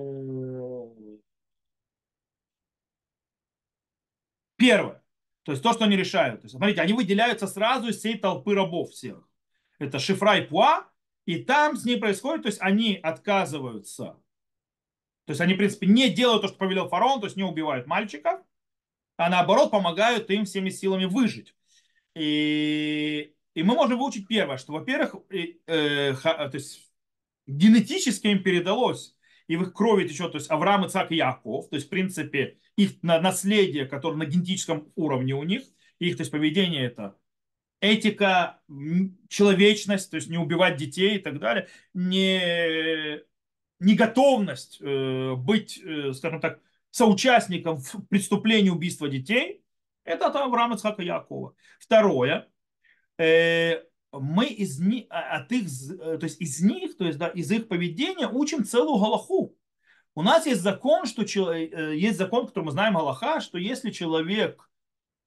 первое, 4.62 5.01
то 5.44 5.51
есть 5.51 5.63
то, 5.63 5.74
что 5.74 5.86
они 5.86 5.98
решают. 5.98 6.41
То 6.41 6.46
есть, 6.46 6.56
смотрите, 6.56 6.82
они 6.82 6.94
выделяются 6.94 7.48
сразу 7.48 7.88
из 7.88 7.98
всей 7.98 8.18
толпы 8.18 8.53
рабов 8.53 8.91
всех. 8.91 9.27
Это 9.80 9.98
Шифра 9.98 10.38
и 10.38 10.46
Пуа, 10.46 10.86
и 11.25 11.44
там 11.44 11.75
с 11.75 11.84
ней 11.84 11.98
происходит, 11.98 12.44
то 12.44 12.50
есть 12.50 12.62
они 12.62 12.96
отказываются. 13.01 14.22
То 15.25 15.32
есть 15.32 15.41
они, 15.41 15.56
в 15.56 15.58
принципе, 15.58 15.88
не 15.88 16.10
делают 16.10 16.44
то, 16.44 16.48
что 16.48 16.58
повелел 16.58 16.89
фараон, 16.89 17.20
то 17.20 17.25
есть 17.25 17.38
не 17.38 17.44
убивают 17.44 17.88
мальчиков, 17.88 18.41
а 19.18 19.30
наоборот 19.30 19.72
помогают 19.72 20.30
им 20.30 20.46
всеми 20.46 20.70
силами 20.70 21.06
выжить. 21.06 21.56
И, 22.15 23.34
и 23.56 23.63
мы 23.63 23.74
можем 23.74 23.98
выучить 23.98 24.27
первое, 24.27 24.58
что, 24.58 24.74
во-первых, 24.74 25.15
э, 25.30 25.56
э, 25.65 26.13
то 26.13 26.51
есть 26.53 26.91
генетически 27.48 28.27
им 28.27 28.44
передалось, 28.44 29.15
и 29.51 29.58
в 29.58 29.63
их 29.63 29.74
крови 29.74 30.08
течет, 30.08 30.31
то 30.31 30.38
есть 30.38 30.50
Авраам, 30.50 30.86
Ицак 30.86 31.12
и 31.12 31.17
Яков, 31.17 31.67
то 31.70 31.75
есть, 31.75 31.88
в 31.88 31.89
принципе, 31.89 32.58
их 32.77 33.03
наследие, 33.03 33.86
которое 33.86 34.15
на 34.15 34.25
генетическом 34.25 34.89
уровне 34.96 35.34
у 35.36 35.43
них, 35.43 35.63
их, 36.00 36.15
то 36.15 36.22
есть, 36.22 36.31
поведение 36.31 36.86
это 36.86 37.17
этика, 37.81 38.62
человечность, 39.27 40.10
то 40.10 40.15
есть 40.15 40.29
не 40.29 40.38
убивать 40.38 40.77
детей 40.77 41.17
и 41.17 41.20
так 41.20 41.39
далее, 41.39 41.67
не, 41.93 43.20
не 43.79 43.96
готовность 43.96 44.79
э, 44.79 45.36
быть, 45.36 45.81
э, 45.84 46.13
скажем 46.13 46.39
так, 46.39 46.62
соучастником 46.91 47.77
в 47.77 48.05
преступлении 48.08 48.70
убийства 48.70 49.10
детей, 49.10 49.65
это 50.05 50.27
от 50.27 50.36
Авраама, 50.38 50.75
Ицхака 50.75 51.01
Якова. 51.01 51.55
Второе, 51.77 52.48
э, 53.17 53.84
мы 54.12 54.46
из 54.46 54.80
них, 54.80 55.06
а, 55.10 55.38
от 55.38 55.51
их, 55.51 55.68
э, 55.68 56.18
то 56.18 56.24
есть 56.24 56.41
из 56.41 56.60
них, 56.62 56.98
то 56.98 57.06
есть 57.06 57.18
да, 57.18 57.27
из 57.27 57.50
их 57.51 57.68
поведения 57.68 58.27
учим 58.27 58.65
целую 58.65 59.00
галаху. 59.00 59.56
У 60.13 60.22
нас 60.22 60.46
есть 60.46 60.62
закон, 60.62 61.06
что 61.06 61.24
э, 61.24 61.96
есть 61.96 62.18
закон, 62.18 62.48
который 62.48 62.65
мы 62.65 62.72
знаем 62.72 62.96
галаха, 62.96 63.39
что 63.39 63.58
если 63.58 63.91
человек 63.91 64.68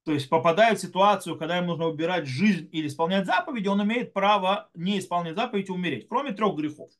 то 0.05 0.13
есть 0.13 0.29
попадает 0.29 0.79
в 0.79 0.83
ситуацию, 0.83 1.39
когда 1.39 1.57
ему 1.57 1.69
нужно 1.69 1.87
убирать 1.87 2.27
жизнь 2.27 2.69
или 2.73 2.89
исполнять 2.89 3.25
заповеди, 3.25 3.69
он 3.69 3.83
имеет 3.83 4.13
право 4.13 4.69
не 4.75 4.99
исполнять 4.99 5.35
заповедь 5.35 5.71
и 5.71 5.73
умереть, 5.73 6.07
кроме 6.09 6.33
трех 6.33 6.55
грехов. 6.57 6.91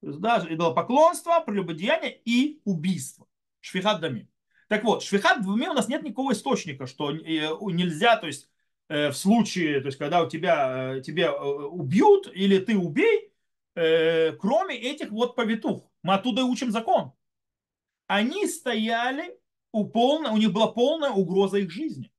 То 0.00 0.08
есть, 0.08 0.20
да, 0.20 0.44
идолопоклонство, 0.48 1.40
прелюбодеяние 1.40 2.20
и 2.24 2.60
убийство. 2.64 3.26
Швихат 3.60 4.00
дами. 4.00 4.28
Так 4.68 4.84
вот, 4.84 5.04
швихат 5.04 5.42
дами 5.42 5.68
у 5.68 5.72
нас 5.72 5.88
нет 5.88 6.02
никакого 6.02 6.32
источника, 6.32 6.86
что 6.86 7.12
э, 7.12 7.16
нельзя, 7.20 8.16
то 8.16 8.26
есть 8.26 8.50
в 8.88 9.12
случае, 9.12 9.80
то 9.80 9.86
есть 9.86 9.98
когда 9.98 10.22
у 10.22 10.28
тебя, 10.28 10.96
э, 10.96 11.00
тебя 11.02 11.28
э, 11.28 11.32
убьют 11.32 12.30
или 12.34 12.58
ты 12.58 12.76
убей, 12.76 13.32
кроме 13.74 14.74
этих 14.74 15.10
вот 15.10 15.36
повитух. 15.36 15.88
Мы 16.02 16.14
оттуда 16.14 16.40
и 16.40 16.44
учим 16.44 16.72
закон. 16.72 17.12
Они 18.08 18.44
стояли, 18.48 19.38
у, 19.70 19.84
полной, 19.84 20.30
у 20.30 20.36
них 20.36 20.52
была 20.52 20.66
полная 20.66 21.10
угроза 21.10 21.58
их 21.58 21.70
жизни. 21.70 22.10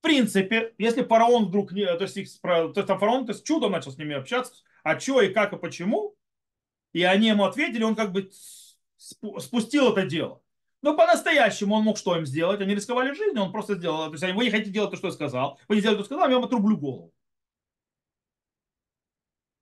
В 0.00 0.02
принципе, 0.02 0.74
если 0.76 1.02
фараон 1.02 1.46
вдруг, 1.46 1.70
то 1.70 1.98
есть, 2.02 2.16
их, 2.18 2.28
то 2.42 2.72
есть 2.74 2.88
фараон 2.88 3.24
то 3.24 3.32
есть, 3.32 3.46
чудом 3.46 3.72
начал 3.72 3.92
с 3.92 3.96
ними 3.96 4.14
общаться, 4.14 4.62
а 4.82 5.00
что 5.00 5.22
и 5.22 5.32
как 5.32 5.54
и 5.54 5.56
почему, 5.56 6.14
и 6.92 7.04
они 7.04 7.28
ему 7.28 7.44
ответили, 7.44 7.82
он 7.82 7.94
как 7.94 8.12
бы 8.12 8.30
спустил 8.96 9.92
это 9.92 10.04
дело. 10.06 10.39
Но 10.82 10.96
по-настоящему 10.96 11.74
он 11.74 11.84
мог 11.84 11.98
что 11.98 12.16
им 12.16 12.24
сделать? 12.24 12.60
Они 12.60 12.74
рисковали 12.74 13.12
жизнью, 13.12 13.42
он 13.42 13.52
просто 13.52 13.74
сделал. 13.74 14.06
То 14.06 14.12
есть 14.12 14.34
вы 14.34 14.44
не 14.44 14.50
хотите 14.50 14.70
делать 14.70 14.90
то, 14.90 14.96
что 14.96 15.08
я 15.08 15.12
сказал. 15.12 15.58
Вы 15.68 15.76
не 15.76 15.82
то, 15.82 15.92
что 15.92 16.04
сказал, 16.04 16.28
я 16.28 16.36
вам 16.36 16.44
отрублю 16.44 16.78
голову. 16.78 17.12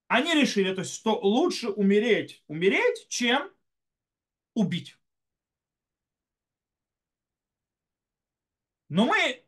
Они 0.07 0.35
решили, 0.35 0.73
то 0.75 0.81
есть, 0.81 0.95
что 0.95 1.19
лучше 1.21 1.69
умереть, 1.69 2.43
умереть, 2.47 3.07
чем 3.09 3.51
убить. 4.55 4.97
Но 8.89 9.05
мы, 9.05 9.45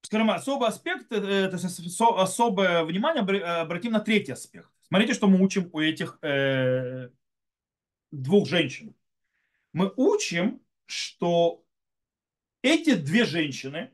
скажем, 0.00 0.30
особый 0.30 0.68
аспект, 0.68 1.12
э, 1.12 1.48
то 1.48 1.56
есть 1.56 2.00
особое 2.00 2.84
внимание 2.84 3.22
обратим 3.60 3.92
на 3.92 4.00
третий 4.00 4.32
аспект. 4.32 4.70
Смотрите, 4.88 5.12
что 5.12 5.26
мы 5.26 5.42
учим 5.42 5.68
у 5.72 5.80
этих 5.80 6.18
э, 6.22 7.10
двух 8.10 8.48
женщин 8.48 8.94
мы 9.72 9.92
учим, 9.96 10.60
что 10.86 11.64
эти 12.62 12.94
две 12.94 13.24
женщины, 13.24 13.90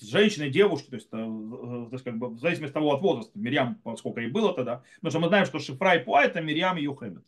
женщины 0.00 0.44
и 0.44 0.50
девушки, 0.50 0.90
то 0.90 0.96
есть, 0.96 1.08
э, 1.08 1.16
то 1.16 1.88
есть 1.92 2.04
как 2.04 2.18
бы, 2.18 2.28
в 2.28 2.38
зависимости 2.38 2.72
от 2.72 2.74
того 2.74 2.94
от 2.94 3.00
возраста, 3.00 3.38
Мирьям, 3.38 3.80
сколько 3.96 4.20
ей 4.20 4.30
было 4.30 4.54
тогда, 4.54 4.82
потому 4.96 5.10
что 5.10 5.20
мы 5.20 5.28
знаем, 5.28 5.46
что 5.46 5.58
Шифра 5.58 5.96
и 5.96 6.04
Пуа 6.04 6.24
это 6.24 6.40
Мирьям 6.40 6.76
и 6.76 6.82
Юхебет. 6.82 7.24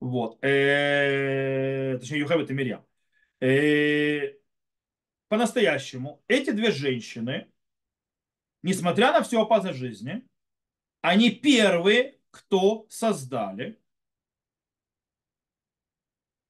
Вот. 0.00 0.38
Э, 0.44 1.96
точнее, 1.98 2.18
Юхебет 2.18 2.50
и 2.50 2.54
Мирьям. 2.54 2.84
Э, 3.40 4.34
по-настоящему, 5.28 6.22
эти 6.28 6.50
две 6.50 6.70
женщины, 6.70 7.50
несмотря 8.62 9.12
на 9.12 9.22
всю 9.22 9.40
опасность 9.40 9.78
жизни, 9.78 10.26
они 11.00 11.30
первые, 11.30 12.18
кто 12.30 12.86
создали 12.88 13.80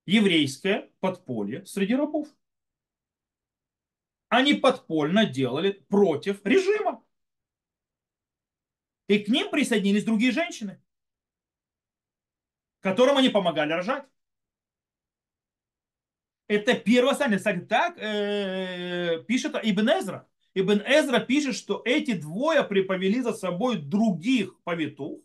еврейское 0.06 0.90
подполье 1.00 1.64
среди 1.66 1.94
рабов. 1.94 2.28
Они 4.28 4.54
подпольно 4.54 5.26
делали 5.26 5.72
против 5.88 6.44
режима. 6.44 7.04
И 9.06 9.18
к 9.18 9.28
ним 9.28 9.50
присоединились 9.50 10.04
другие 10.04 10.32
женщины, 10.32 10.82
которым 12.80 13.18
они 13.18 13.28
помогали 13.28 13.72
рожать. 13.72 14.06
Это 16.46 16.74
первое. 16.74 17.12
Кстати, 17.12 17.60
так 17.60 17.98
э, 17.98 19.22
пишет 19.26 19.54
Ибн 19.62 19.88
Эзра. 19.88 20.28
Ибн 20.54 20.82
Эзра 20.86 21.20
пишет, 21.20 21.56
что 21.56 21.82
эти 21.84 22.12
двое 22.12 22.62
приповели 22.64 23.20
за 23.20 23.32
собой 23.32 23.78
других 23.78 24.60
повитух, 24.62 25.23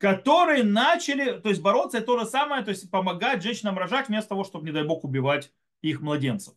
которые 0.00 0.64
начали, 0.64 1.38
то 1.40 1.50
есть 1.50 1.60
бороться, 1.60 1.98
это 1.98 2.06
то 2.06 2.18
же 2.18 2.24
самое, 2.24 2.64
то 2.64 2.70
есть 2.70 2.90
помогать 2.90 3.42
женщинам 3.42 3.76
рожать 3.76 4.08
вместо 4.08 4.30
того, 4.30 4.44
чтобы, 4.44 4.64
не 4.64 4.72
дай 4.72 4.82
бог, 4.82 5.04
убивать 5.04 5.52
их 5.82 6.00
младенцев. 6.00 6.54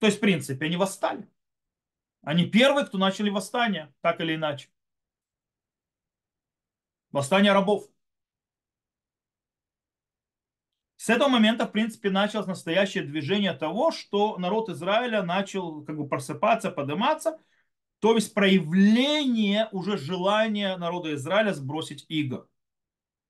То 0.00 0.06
есть, 0.06 0.18
в 0.18 0.20
принципе, 0.20 0.66
они 0.66 0.76
восстали. 0.76 1.30
Они 2.22 2.44
первые, 2.44 2.86
кто 2.86 2.98
начали 2.98 3.30
восстание, 3.30 3.94
так 4.00 4.20
или 4.20 4.34
иначе. 4.34 4.68
Восстание 7.12 7.52
рабов. 7.52 7.88
С 10.96 11.08
этого 11.08 11.28
момента, 11.28 11.66
в 11.66 11.72
принципе, 11.72 12.10
началось 12.10 12.48
настоящее 12.48 13.04
движение 13.04 13.52
того, 13.52 13.92
что 13.92 14.38
народ 14.38 14.68
Израиля 14.70 15.22
начал 15.22 15.84
как 15.84 15.96
бы 15.96 16.08
просыпаться, 16.08 16.72
подниматься– 16.72 17.38
то 18.00 18.14
есть 18.14 18.34
проявление 18.34 19.68
уже 19.72 19.98
желания 19.98 20.76
народа 20.76 21.14
Израиля 21.14 21.52
сбросить 21.52 22.06
иго. 22.08 22.48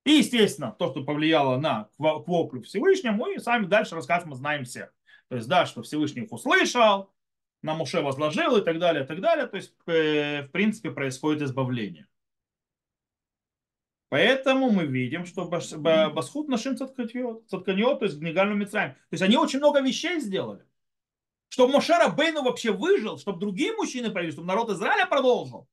И, 0.04 0.12
естественно, 0.12 0.74
то, 0.78 0.90
что 0.90 1.04
повлияло 1.04 1.58
на 1.58 1.90
воплю 1.98 2.62
Всевышнему, 2.62 3.26
и 3.26 3.38
сами 3.38 3.66
дальше 3.66 3.96
рассказ 3.96 4.24
мы 4.24 4.36
знаем 4.36 4.64
все. 4.64 4.90
То 5.28 5.36
есть, 5.36 5.48
да, 5.48 5.66
что 5.66 5.82
Всевышний 5.82 6.22
их 6.22 6.32
услышал, 6.32 7.12
на 7.62 7.74
Муше 7.74 8.00
возложил 8.00 8.56
и 8.56 8.64
так 8.64 8.78
далее, 8.78 9.04
и 9.04 9.06
так 9.06 9.20
далее. 9.20 9.46
То 9.46 9.56
есть, 9.56 9.74
э, 9.86 10.44
в 10.44 10.48
принципе, 10.48 10.90
происходит 10.90 11.42
избавление. 11.42 12.06
Поэтому 14.08 14.70
мы 14.70 14.86
видим, 14.86 15.26
что 15.26 15.44
Басхут 15.44 16.48
нашим 16.48 16.76
цатканьот, 16.76 17.46
то 17.98 18.04
есть 18.04 18.18
Гнигальну 18.18 18.54
Мицраем. 18.54 18.92
То 18.92 19.12
есть 19.12 19.22
они 19.22 19.36
очень 19.36 19.58
много 19.58 19.80
вещей 19.80 20.18
сделали 20.20 20.64
чтобы 21.50 21.72
Мошера 21.72 22.08
Бейну 22.08 22.42
вообще 22.42 22.72
выжил, 22.72 23.18
чтобы 23.18 23.40
другие 23.40 23.74
мужчины 23.74 24.10
появились, 24.10 24.34
чтобы 24.34 24.46
народ 24.46 24.70
Израиля 24.70 25.06
продолжил. 25.06 25.68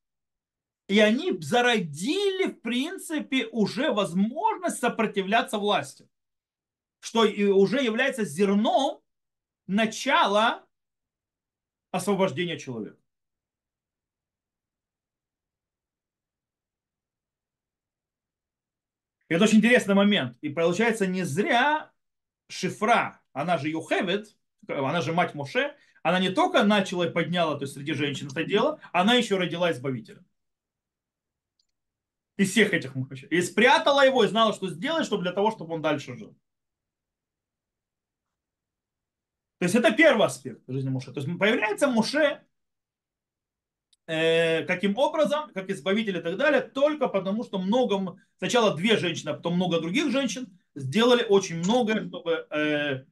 И 0.87 0.99
они 0.99 1.37
зародили, 1.39 2.47
в 2.47 2.61
принципе, 2.61 3.45
уже 3.47 3.91
возможность 3.91 4.79
сопротивляться 4.79 5.59
власти, 5.59 6.09
что 6.99 7.21
уже 7.21 7.83
является 7.83 8.25
зерном 8.25 9.01
начала 9.67 10.65
освобождения 11.91 12.57
человека. 12.57 12.97
Это 19.27 19.43
очень 19.43 19.57
интересный 19.57 19.93
момент. 19.93 20.37
И 20.41 20.49
получается, 20.49 21.05
не 21.05 21.23
зря 21.23 21.91
Шифра, 22.47 23.21
она 23.33 23.57
же 23.57 23.67
Юхевет, 23.67 24.36
она 24.67 25.01
же 25.01 25.13
мать 25.13 25.35
Моше, 25.35 25.75
она 26.03 26.19
не 26.19 26.29
только 26.29 26.63
начала 26.63 27.03
и 27.07 27.11
подняла, 27.11 27.55
то 27.55 27.63
есть 27.63 27.73
среди 27.73 27.93
женщин 27.93 28.27
это 28.27 28.43
дело, 28.43 28.79
она 28.93 29.15
еще 29.15 29.37
родила 29.37 29.71
избавителя. 29.71 30.23
Из 32.37 32.51
всех 32.51 32.73
этих 32.73 32.95
мужчин. 32.95 33.27
И 33.29 33.41
спрятала 33.41 34.05
его 34.05 34.23
и 34.23 34.27
знала, 34.27 34.53
что 34.53 34.69
сделать, 34.69 35.05
чтобы 35.05 35.23
для 35.23 35.31
того, 35.31 35.51
чтобы 35.51 35.73
он 35.73 35.81
дальше 35.81 36.15
жил. 36.15 36.37
То 39.57 39.65
есть 39.65 39.75
это 39.75 39.91
первый 39.91 40.27
аспект 40.27 40.61
жизни 40.67 40.89
Моше. 40.89 41.11
То 41.11 41.19
есть 41.19 41.39
появляется 41.39 41.87
Моше 41.87 42.43
э, 44.05 44.63
каким 44.65 44.97
образом, 44.97 45.51
как 45.53 45.69
избавитель 45.69 46.17
и 46.17 46.21
так 46.21 46.37
далее, 46.37 46.61
только 46.61 47.07
потому, 47.07 47.43
что 47.43 47.57
много, 47.59 48.17
сначала 48.37 48.75
две 48.75 48.97
женщины, 48.97 49.29
а 49.29 49.33
потом 49.33 49.55
много 49.55 49.81
других 49.81 50.11
женщин 50.11 50.57
сделали 50.75 51.23
очень 51.23 51.57
многое, 51.57 52.07
чтобы 52.07 52.47
э, 52.51 53.05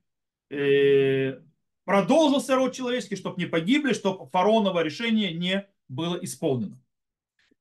продолжился 1.84 2.56
род 2.56 2.74
человеческий, 2.74 3.16
чтобы 3.16 3.42
не 3.42 3.48
погибли, 3.48 3.94
чтобы 3.94 4.30
фараоново 4.30 4.82
решение 4.82 5.34
не 5.34 5.68
было 5.88 6.16
исполнено. 6.18 6.82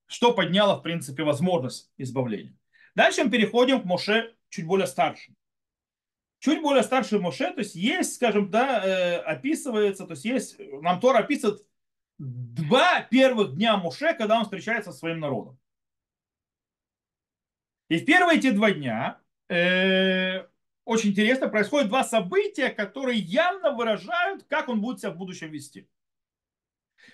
Что 0.06 0.32
подняло, 0.32 0.76
в 0.76 0.82
принципе, 0.82 1.22
возможность 1.22 1.90
избавления. 1.96 2.56
Дальше 2.94 3.24
мы 3.24 3.30
переходим 3.30 3.80
к 3.80 3.84
Моше 3.84 4.34
чуть 4.48 4.66
более 4.66 4.86
старшим. 4.86 5.36
Чуть 6.38 6.60
более 6.60 6.82
старший 6.82 7.20
Моше, 7.20 7.52
то 7.52 7.60
есть 7.60 7.74
есть, 7.74 8.16
скажем, 8.16 8.50
да, 8.50 8.84
э, 8.84 9.16
описывается, 9.16 10.04
то 10.04 10.12
есть 10.12 10.26
есть, 10.26 10.58
нам 10.58 11.00
Тор 11.00 11.16
описывает 11.16 11.66
два 12.18 13.00
первых 13.00 13.54
дня 13.54 13.78
Моше, 13.78 14.12
когда 14.14 14.36
он 14.36 14.44
встречается 14.44 14.92
со 14.92 14.98
своим 14.98 15.20
народом. 15.20 15.58
И 17.88 17.98
в 17.98 18.04
первые 18.04 18.38
эти 18.38 18.50
два 18.50 18.72
дня 18.72 19.20
э, 19.48 20.46
очень 20.84 21.10
интересно, 21.10 21.48
происходят 21.48 21.88
два 21.88 22.04
события, 22.04 22.70
которые 22.70 23.18
явно 23.18 23.72
выражают, 23.72 24.44
как 24.44 24.68
он 24.68 24.80
будет 24.80 25.00
себя 25.00 25.10
в 25.10 25.16
будущем 25.16 25.50
вести. 25.50 25.88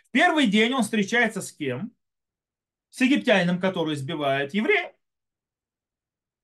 В 0.08 0.10
первый 0.10 0.46
день 0.48 0.72
он 0.72 0.82
встречается 0.82 1.40
с 1.40 1.52
кем? 1.52 1.92
С 2.90 3.00
египтянином, 3.00 3.60
который 3.60 3.94
избивает 3.94 4.54
еврея. 4.54 4.94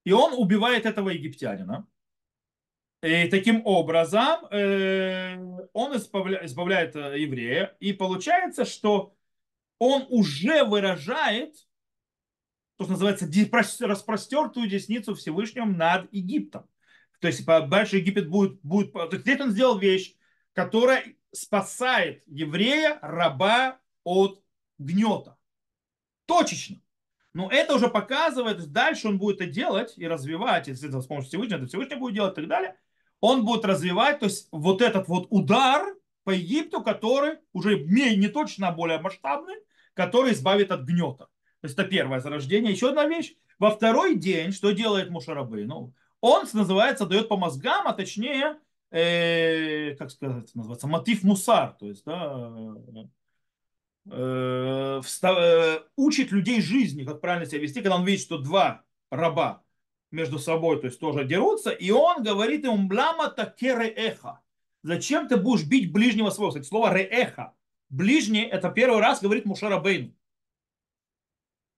И 0.04 0.12
он 0.12 0.34
убивает 0.34 0.86
этого 0.86 1.10
египтянина. 1.10 1.88
И 3.02 3.28
таким 3.28 3.66
образом 3.66 4.46
э, 4.50 5.36
он 5.72 5.96
избавляет, 5.96 6.94
э, 6.94 7.18
еврея. 7.20 7.76
И 7.80 7.92
получается, 7.92 8.64
что 8.64 9.16
он 9.78 10.06
уже 10.08 10.64
выражает 10.64 11.56
то, 12.76 12.84
что 12.84 12.92
называется 12.92 13.86
распростертую 13.86 14.68
десницу 14.68 15.14
Всевышнего 15.14 15.64
над 15.64 16.12
Египтом. 16.12 16.68
То 17.20 17.28
есть 17.28 17.44
дальше 17.44 17.96
Египет 17.96 18.28
будет, 18.28 18.60
будет... 18.62 18.92
Здесь 19.12 19.40
он 19.40 19.50
сделал 19.50 19.78
вещь, 19.78 20.14
которая 20.52 21.04
спасает 21.32 22.22
еврея, 22.26 22.98
раба 23.02 23.78
от 24.04 24.42
гнета. 24.78 25.36
Точечно. 26.26 26.80
Но 27.32 27.50
это 27.50 27.74
уже 27.74 27.88
показывает, 27.88 28.72
дальше 28.72 29.08
он 29.08 29.18
будет 29.18 29.42
это 29.42 29.50
делать 29.50 29.92
и 29.96 30.06
развивать, 30.06 30.68
если 30.68 30.88
с 30.88 31.06
помощью 31.06 31.28
Всевышнего, 31.28 31.58
это 31.58 31.66
Всевышний 31.66 31.96
будет 31.96 32.14
делать 32.14 32.32
и 32.32 32.36
так 32.36 32.48
далее. 32.48 32.76
Он 33.20 33.44
будет 33.44 33.64
развивать, 33.64 34.20
то 34.20 34.26
есть 34.26 34.48
вот 34.52 34.80
этот 34.80 35.08
вот 35.08 35.26
удар 35.30 35.94
по 36.24 36.30
Египту, 36.30 36.82
который 36.82 37.38
уже 37.52 37.78
не 37.78 38.28
точно, 38.28 38.68
а 38.68 38.72
более 38.72 38.98
масштабный, 39.00 39.56
который 39.94 40.32
избавит 40.32 40.70
от 40.70 40.82
гнета. 40.82 41.28
То 41.60 41.66
есть 41.66 41.78
это 41.78 41.84
первое 41.88 42.20
зарождение. 42.20 42.72
Еще 42.72 42.88
одна 42.88 43.06
вещь. 43.06 43.34
Во 43.58 43.70
второй 43.70 44.16
день, 44.16 44.52
что 44.52 44.70
делает 44.72 45.10
Мушарабы? 45.10 45.64
Ну, 45.64 45.94
он, 46.20 46.46
называется, 46.52 47.06
дает 47.06 47.28
по 47.28 47.36
мозгам, 47.36 47.86
а 47.86 47.92
точнее, 47.92 48.58
э, 48.90 49.94
как 49.96 50.10
сказать, 50.10 50.54
называется, 50.54 50.86
мотив 50.86 51.22
мусар, 51.22 51.72
то 51.78 51.86
есть, 51.86 52.04
да, 52.04 52.52
э, 54.10 55.00
встав, 55.04 55.38
э, 55.38 55.82
учит 55.96 56.32
людей 56.32 56.60
жизни, 56.60 57.04
как 57.04 57.20
правильно 57.20 57.46
себя 57.46 57.60
вести, 57.60 57.80
когда 57.80 57.96
он 57.96 58.04
видит, 58.04 58.22
что 58.22 58.38
два 58.38 58.84
раба 59.10 59.62
между 60.10 60.38
собой, 60.38 60.80
то 60.80 60.86
есть 60.86 60.98
тоже 61.00 61.24
дерутся, 61.24 61.70
и 61.70 61.90
он 61.90 62.22
говорит 62.22 62.64
им, 62.64 62.88
блама 62.88 63.28
таке 63.28 63.74
реэха. 63.74 64.40
Зачем 64.82 65.26
ты 65.26 65.36
будешь 65.36 65.66
бить 65.66 65.92
ближнего 65.92 66.30
своего? 66.30 66.50
Кстати, 66.50 66.66
слово 66.66 66.94
реэха. 66.94 67.54
Ближний, 67.88 68.42
это 68.42 68.70
первый 68.70 69.00
раз 69.00 69.20
говорит 69.20 69.44
Мушара 69.44 69.78
Бейну. 69.80 70.14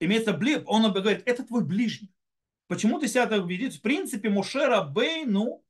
Имеется 0.00 0.32
близ, 0.32 0.62
он 0.66 0.92
говорит, 0.92 1.22
это 1.26 1.42
твой 1.44 1.64
ближний. 1.64 2.12
Почему 2.68 3.00
ты 3.00 3.08
себя 3.08 3.26
так 3.26 3.44
видишь? 3.46 3.78
В 3.78 3.82
принципе, 3.82 4.28
Мушера 4.28 4.82
Бейну 4.82 5.64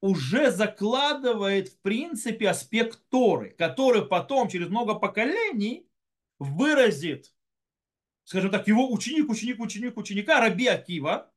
уже 0.00 0.50
закладывает, 0.50 1.68
в 1.68 1.80
принципе, 1.80 2.48
аспект 2.48 3.00
Торы, 3.10 3.50
который 3.50 4.04
потом, 4.06 4.48
через 4.48 4.68
много 4.68 4.94
поколений, 4.94 5.86
выразит, 6.38 7.32
скажем 8.24 8.50
так, 8.50 8.66
его 8.66 8.90
ученик, 8.92 9.28
ученик, 9.28 9.60
ученик, 9.60 9.96
ученика 9.96 10.40
Раби 10.40 10.66
Акива, 10.66 11.30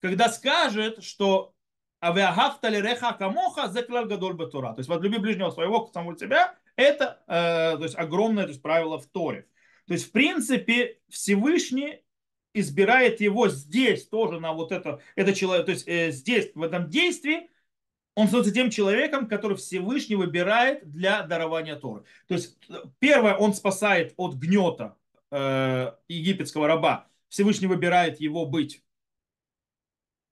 когда 0.00 0.28
скажет, 0.28 1.02
что 1.02 1.54
авиагафтали 2.02 2.76
реха 2.76 3.12
камоха 3.12 3.68
зеклаль 3.68 4.06
гадоль 4.06 4.34
батура. 4.34 4.74
То 4.74 4.80
есть 4.80 4.90
возлюби 4.90 5.18
ближнего 5.18 5.50
своего, 5.50 5.86
к 5.86 5.92
самому 5.92 6.18
себя, 6.18 6.54
это 6.76 7.22
э, 7.26 7.78
то 7.78 7.82
есть, 7.82 7.96
огромное 7.96 8.44
то 8.44 8.50
есть, 8.50 8.60
правило 8.60 8.98
в 8.98 9.06
Торе. 9.06 9.48
То 9.86 9.94
есть, 9.94 10.08
в 10.08 10.12
принципе, 10.12 10.98
Всевышний 11.08 12.03
избирает 12.54 13.20
его 13.20 13.48
здесь 13.48 14.06
тоже 14.06 14.40
на 14.40 14.52
вот 14.52 14.72
это, 14.72 15.00
это 15.16 15.34
человек, 15.34 15.66
то 15.66 15.72
есть 15.72 15.86
э, 15.86 16.12
здесь, 16.12 16.52
в 16.54 16.62
этом 16.62 16.88
действии, 16.88 17.50
он 18.14 18.28
становится 18.28 18.54
тем 18.54 18.70
человеком, 18.70 19.26
который 19.26 19.56
Всевышний 19.56 20.14
выбирает 20.14 20.88
для 20.88 21.22
дарования 21.24 21.74
Торы. 21.74 22.04
То 22.28 22.34
есть, 22.34 22.56
первое, 23.00 23.34
он 23.34 23.54
спасает 23.54 24.14
от 24.16 24.34
гнета 24.36 24.96
э, 25.32 25.92
египетского 26.08 26.68
раба. 26.68 27.08
Всевышний 27.28 27.66
выбирает 27.66 28.20
его 28.20 28.46
быть 28.46 28.84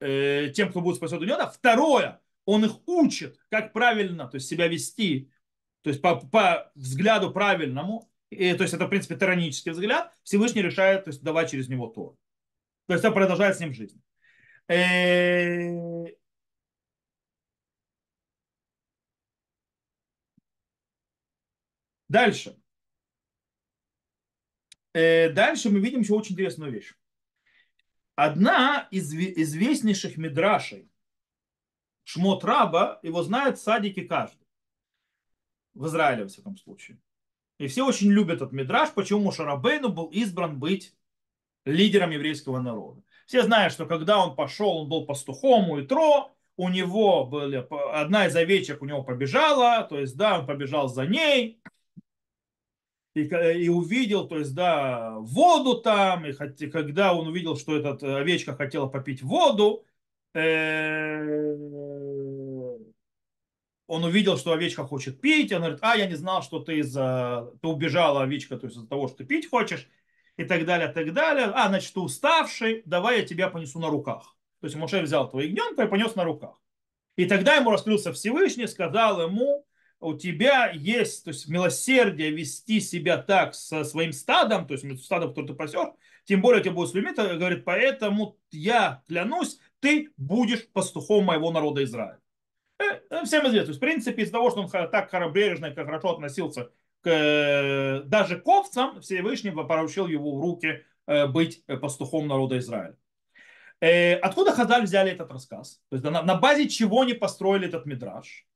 э, 0.01 0.53
тем, 0.55 0.71
кто 0.71 0.81
будет 0.81 0.97
спасен 0.97 1.17
от 1.17 1.25
гнета. 1.25 1.49
Второе, 1.49 2.21
он 2.45 2.65
их 2.65 2.87
учит, 2.87 3.41
как 3.49 3.73
правильно 3.73 4.29
то 4.29 4.37
есть, 4.37 4.49
себя 4.49 4.69
вести, 4.69 5.29
то 5.83 5.91
есть 5.91 6.01
по, 6.01 6.17
по 6.17 6.71
взгляду 6.77 7.33
правильному 7.33 8.12
и, 8.33 8.55
то 8.55 8.63
есть 8.63 8.75
это, 8.75 8.87
в 8.87 8.89
принципе, 8.89 9.17
тиранический 9.17 9.73
взгляд, 9.73 10.17
Всевышний 10.23 10.63
решает 10.63 11.05
то 11.05 11.11
есть, 11.11 11.23
давать 11.23 11.51
через 11.51 11.69
него 11.69 11.89
то. 11.89 12.17
То 12.87 12.95
есть 12.95 13.05
он 13.05 13.13
продолжает 13.13 13.57
с 13.57 13.61
ним 13.61 13.75
жизнь. 13.75 14.03
Э, 14.69 16.07
дальше. 22.09 22.59
Э, 24.95 25.31
дальше 25.31 25.71
мы 25.71 25.81
видим 25.81 26.01
еще 26.01 26.15
очень 26.15 26.33
интересную 26.33 26.73
вещь. 26.73 26.95
Одна 28.15 28.89
из 28.91 29.13
известнейших 29.15 30.17
мидрашей 30.17 30.91
Шмот 32.05 32.45
Раба, 32.45 32.99
его 33.03 33.23
знает 33.23 33.59
садики 33.59 34.03
каждый. 34.07 34.47
В 35.75 35.87
Израиле, 35.87 36.25
во 36.25 36.29
всяком 36.29 36.57
случае. 36.57 36.99
И 37.59 37.67
все 37.67 37.87
очень 37.87 38.11
любят 38.11 38.37
этот 38.37 38.53
мидраж, 38.53 38.91
почему 38.93 39.31
Шарабейну 39.31 39.89
был 39.89 40.07
избран 40.07 40.59
быть 40.59 40.95
лидером 41.65 42.11
еврейского 42.11 42.61
народа. 42.61 43.03
Все 43.27 43.43
знают, 43.43 43.73
что 43.73 43.87
когда 43.87 44.25
он 44.25 44.35
пошел, 44.35 44.79
он 44.79 44.89
был 44.89 45.07
пастухом 45.07 45.71
у 45.71 45.81
Итро, 45.81 46.35
у 46.57 46.69
него 46.69 47.25
были, 47.25 47.67
одна 47.95 48.27
из 48.27 48.37
овечек 48.37 48.83
у 48.83 48.85
него 48.85 49.03
побежала, 49.03 49.85
то 49.85 49.99
есть, 49.99 50.17
да, 50.17 50.41
он 50.41 50.47
побежал 50.47 50.89
за 50.89 51.07
ней, 51.07 51.61
и, 53.15 53.23
и 53.23 53.69
увидел, 53.69 54.27
то 54.27 54.39
есть, 54.39 54.55
да, 54.55 55.17
воду 55.19 55.81
там, 55.81 56.27
и 56.27 56.33
когда 56.33 57.15
он 57.15 57.29
увидел, 57.29 57.57
что 57.57 57.77
эта 57.77 58.19
овечка 58.19 58.55
хотела 58.55 58.87
попить 58.87 59.23
воду, 59.23 59.85
э, 60.35 61.92
он 63.93 64.05
увидел, 64.05 64.39
что 64.39 64.53
овечка 64.53 64.85
хочет 64.85 65.21
пить, 65.21 65.53
он 65.53 65.59
говорит, 65.59 65.81
а, 65.83 65.95
я 65.97 66.07
не 66.07 66.15
знал, 66.15 66.43
что 66.43 66.61
ты, 66.61 66.79
из-за... 66.79 67.53
ты 67.61 67.69
убежала, 67.69 68.23
овечка, 68.23 68.57
то 68.57 68.65
есть 68.65 68.79
из-за 68.79 68.89
того, 68.89 69.07
что 69.07 69.19
ты 69.19 69.25
пить 69.27 69.51
хочешь, 69.51 69.87
и 70.39 70.45
так 70.45 70.65
далее, 70.65 70.89
так 70.89 71.13
далее. 71.13 71.53
А, 71.53 71.69
значит, 71.69 71.93
ты 71.93 72.01
уставший, 72.01 72.83
давай 72.87 73.19
я 73.21 73.27
тебя 73.27 73.51
понесу 73.51 73.79
на 73.81 73.91
руках. 73.91 74.35
То 74.61 74.67
есть 74.67 74.77
Моше 74.77 75.03
взял 75.03 75.29
твоего 75.29 75.47
ягненка 75.47 75.83
и 75.83 75.89
понес 75.89 76.15
на 76.15 76.25
руках. 76.25 76.59
И 77.17 77.27
тогда 77.27 77.57
ему 77.57 77.71
раскрылся 77.71 78.15
Всевышний, 78.15 78.67
сказал 78.67 79.21
ему, 79.21 79.67
у 80.01 80.15
тебя 80.17 80.71
есть 80.71 81.25
то 81.25 81.29
есть, 81.29 81.47
милосердие 81.47 82.31
вести 82.31 82.81
себя 82.81 83.19
так 83.19 83.55
со 83.55 83.85
своим 83.85 84.15
стадом, 84.15 84.67
то 84.67 84.73
есть 84.73 85.05
стадом, 85.05 85.29
который 85.29 85.49
ты 85.49 85.55
пасешь, 85.55 85.93
тем 86.25 86.41
более 86.41 86.63
тебе 86.63 86.73
будет 86.73 86.89
слюмить, 86.89 87.17
говорит, 87.17 87.67
поэтому 87.67 88.39
я 88.51 89.03
клянусь, 89.07 89.59
ты 89.81 90.09
будешь 90.17 90.67
пастухом 90.69 91.27
моего 91.27 91.51
народа 91.51 91.85
Израиля. 91.85 92.22
Э, 92.79 93.25
всем 93.25 93.47
известно. 93.47 93.67
То 93.67 93.71
есть, 93.71 93.79
в 93.79 93.81
принципе, 93.81 94.23
из-за 94.23 94.33
того, 94.33 94.51
что 94.51 94.63
он 94.63 94.69
так 94.69 95.33
бережно 95.33 95.67
и 95.67 95.75
хорошо 95.75 96.11
относился 96.11 96.71
к 97.01 97.09
э, 97.09 98.03
даже 98.05 98.41
к 98.41 98.47
овцам, 98.47 99.01
Всевышний 99.01 99.51
поручил 99.51 100.07
его 100.07 100.37
в 100.37 100.41
руки 100.41 100.85
э, 101.07 101.27
быть 101.27 101.65
пастухом 101.67 102.29
народа 102.29 102.59
Израиля. 102.59 102.97
Откуда 104.23 104.53
Хазаль 104.53 104.85
взяли 104.85 105.11
этот 105.11 105.33
рассказ? 105.33 105.83
То 105.89 105.97
есть 105.97 106.05
на, 106.05 106.23
на 106.23 106.37
базе 106.37 106.69
чего 106.69 107.01
они 107.01 107.15
построили 107.15 107.67
этот 107.67 107.85
мидраж? 107.85 108.47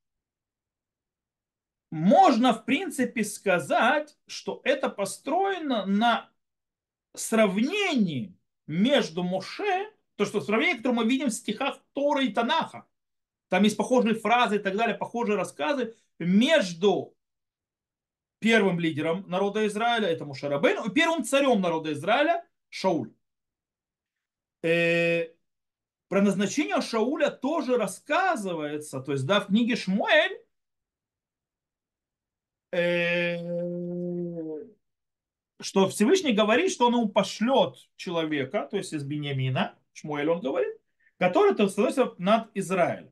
можно, 1.91 2.53
в 2.53 2.65
принципе, 2.65 3.25
сказать, 3.25 4.17
что 4.27 4.61
это 4.65 4.89
построено 4.89 5.87
на 5.87 6.31
сравнении 7.15 8.37
между 8.67 9.23
Моше, 9.23 9.91
то, 10.17 10.25
что 10.25 10.41
сравнение, 10.41 10.77
которое 10.77 10.97
мы 10.97 11.07
видим 11.07 11.29
в 11.29 11.33
стихах 11.33 11.81
Тора 11.93 12.25
и 12.25 12.33
Танаха. 12.33 12.87
Там 13.49 13.63
есть 13.63 13.77
похожие 13.77 14.15
фразы 14.15 14.57
и 14.57 14.59
так 14.59 14.77
далее, 14.77 14.97
похожие 14.97 15.37
рассказы 15.37 15.95
между 16.19 17.15
первым 18.39 18.81
лидером 18.81 19.25
народа 19.29 19.67
Израиля, 19.67 20.09
это 20.09 20.25
Мушарабейн, 20.25 20.85
и 20.85 20.91
первым 20.91 21.25
царем 21.25 21.61
народа 21.61 21.93
Израиля 21.93 22.45
Шауль. 22.69 23.13
Э, 24.63 25.29
про 26.09 26.23
назначение 26.23 26.81
Шауля 26.81 27.31
тоже 27.31 27.77
рассказывается, 27.77 29.01
то 29.01 29.13
есть 29.13 29.27
да, 29.27 29.41
в 29.41 29.47
книге 29.47 29.77
Шмуэль 29.77 30.41
э, 32.73 33.39
что 35.61 35.89
Всевышний 35.89 36.33
говорит, 36.33 36.71
что 36.71 36.87
он 36.87 36.95
ему 36.95 37.09
пошлет 37.09 37.77
человека, 37.97 38.69
то 38.71 38.77
есть 38.77 38.93
из 38.93 39.05
Бениамина, 39.05 39.79
Шмуэль 39.93 40.29
он 40.29 40.41
говорит, 40.41 40.75
который 41.19 41.55
то 41.55 41.69
становится 41.69 42.15
над 42.19 42.51
Израилем. 42.55 43.11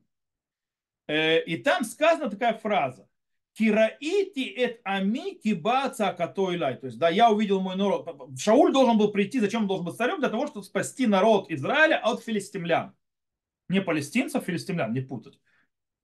Э, 1.06 1.42
и 1.42 1.56
там 1.56 1.84
сказана 1.84 2.30
такая 2.30 2.54
фраза. 2.54 3.08
Кираити 3.52 4.52
эт 4.56 4.80
ами 4.84 5.34
кибаца 5.34 6.12
катойлай. 6.12 6.76
То 6.76 6.86
есть, 6.86 6.98
да, 6.98 7.08
я 7.08 7.30
увидел 7.30 7.60
мой 7.60 7.76
народ. 7.76 8.08
Шауль 8.38 8.72
должен 8.72 8.98
был 8.98 9.12
прийти, 9.12 9.38
зачем 9.38 9.62
он 9.62 9.68
должен 9.68 9.86
быть 9.86 9.96
царем? 9.96 10.18
Для 10.18 10.28
того, 10.28 10.46
чтобы 10.46 10.64
спасти 10.64 11.06
народ 11.06 11.50
Израиля 11.50 11.98
от 11.98 12.22
филистимлян. 12.22 12.94
Не 13.68 13.80
палестинцев, 13.80 14.44
филистимлян, 14.44 14.92
не 14.92 15.00
путать. 15.00 15.38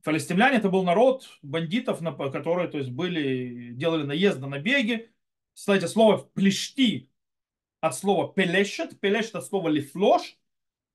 Филистимляне 0.05 0.59
это 0.59 0.71
был 0.71 0.85
народ 0.85 1.29
бандитов, 1.43 2.01
которые 2.33 2.69
то 2.69 2.79
есть, 2.79 2.91
были, 2.91 3.73
делали 3.73 4.05
наезды, 4.05 4.47
набеги. 4.47 5.11
Кстати, 5.53 5.87
слово 5.87 6.19
плешти 6.19 7.11
от 7.81 7.97
слова 7.97 8.33
пелешет. 8.33 8.99
Пелешет 9.01 9.35
от 9.35 9.45
слова 9.45 9.69
лифлош 9.69 10.39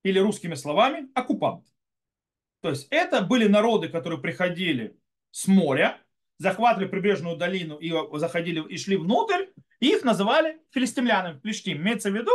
или 0.04 0.20
русскими 0.20 0.56
словами 0.56 1.10
оккупант. 1.14 1.66
То 2.66 2.72
есть 2.72 2.88
это 2.90 3.22
были 3.22 3.48
народы, 3.48 3.90
которые 3.90 4.20
приходили 4.20 5.00
с 5.30 5.48
моря, 5.48 6.02
захватывали 6.40 6.88
прибрежную 6.88 7.38
долину 7.38 7.78
и 7.78 7.94
заходили 8.18 8.68
и 8.68 8.76
шли 8.80 8.98
внутрь, 8.98 9.50
и 9.80 9.90
их 9.90 10.04
называли 10.04 10.60
филистимлянами, 10.72 11.38
плештим. 11.38 11.78
Имеется 11.78 12.10
в 12.10 12.16
виду 12.16 12.32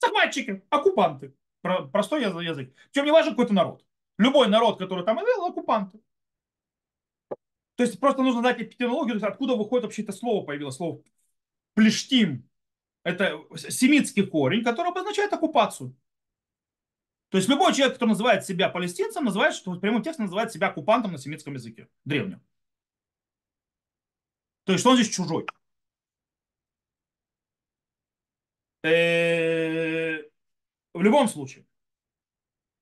захватчики, 0.00 0.64
оккупанты. 0.68 1.36
Простой 1.92 2.22
язык. 2.22 2.74
Причем 2.90 3.04
не 3.04 3.12
важно 3.12 3.30
какой-то 3.30 3.54
народ. 3.54 3.86
Любой 4.18 4.48
народ, 4.48 4.80
который 4.80 5.04
там 5.04 5.14
был, 5.18 5.46
оккупанты. 5.46 6.00
То 7.76 7.84
есть 7.84 8.00
просто 8.00 8.22
нужно 8.24 8.40
знать 8.40 8.60
эпитемологию, 8.60 9.24
откуда 9.24 9.54
выходит 9.54 9.84
вообще 9.84 10.02
это 10.02 10.10
слово 10.10 10.44
появилось, 10.44 10.74
слово 10.74 11.04
плештим. 11.74 12.48
Это 13.04 13.40
семитский 13.54 14.26
корень, 14.26 14.64
который 14.64 14.88
обозначает 14.88 15.32
оккупацию. 15.32 15.94
То 17.32 17.38
есть 17.38 17.48
любой 17.48 17.72
человек, 17.72 17.96
кто 17.96 18.04
называет 18.04 18.44
себя 18.44 18.68
палестинцем, 18.68 19.24
называет, 19.24 19.54
что 19.54 19.74
прямым 19.76 20.02
текстом 20.02 20.26
называет 20.26 20.52
себя 20.52 20.68
оккупантом 20.68 21.12
на 21.12 21.18
семитском 21.18 21.54
языке, 21.54 21.88
древнем. 22.04 22.42
То 24.64 24.74
есть 24.74 24.84
он 24.84 24.96
здесь 24.96 25.08
чужой. 25.08 25.46
Э, 28.82 30.18
в 30.92 31.00
любом 31.00 31.26
случае. 31.26 31.64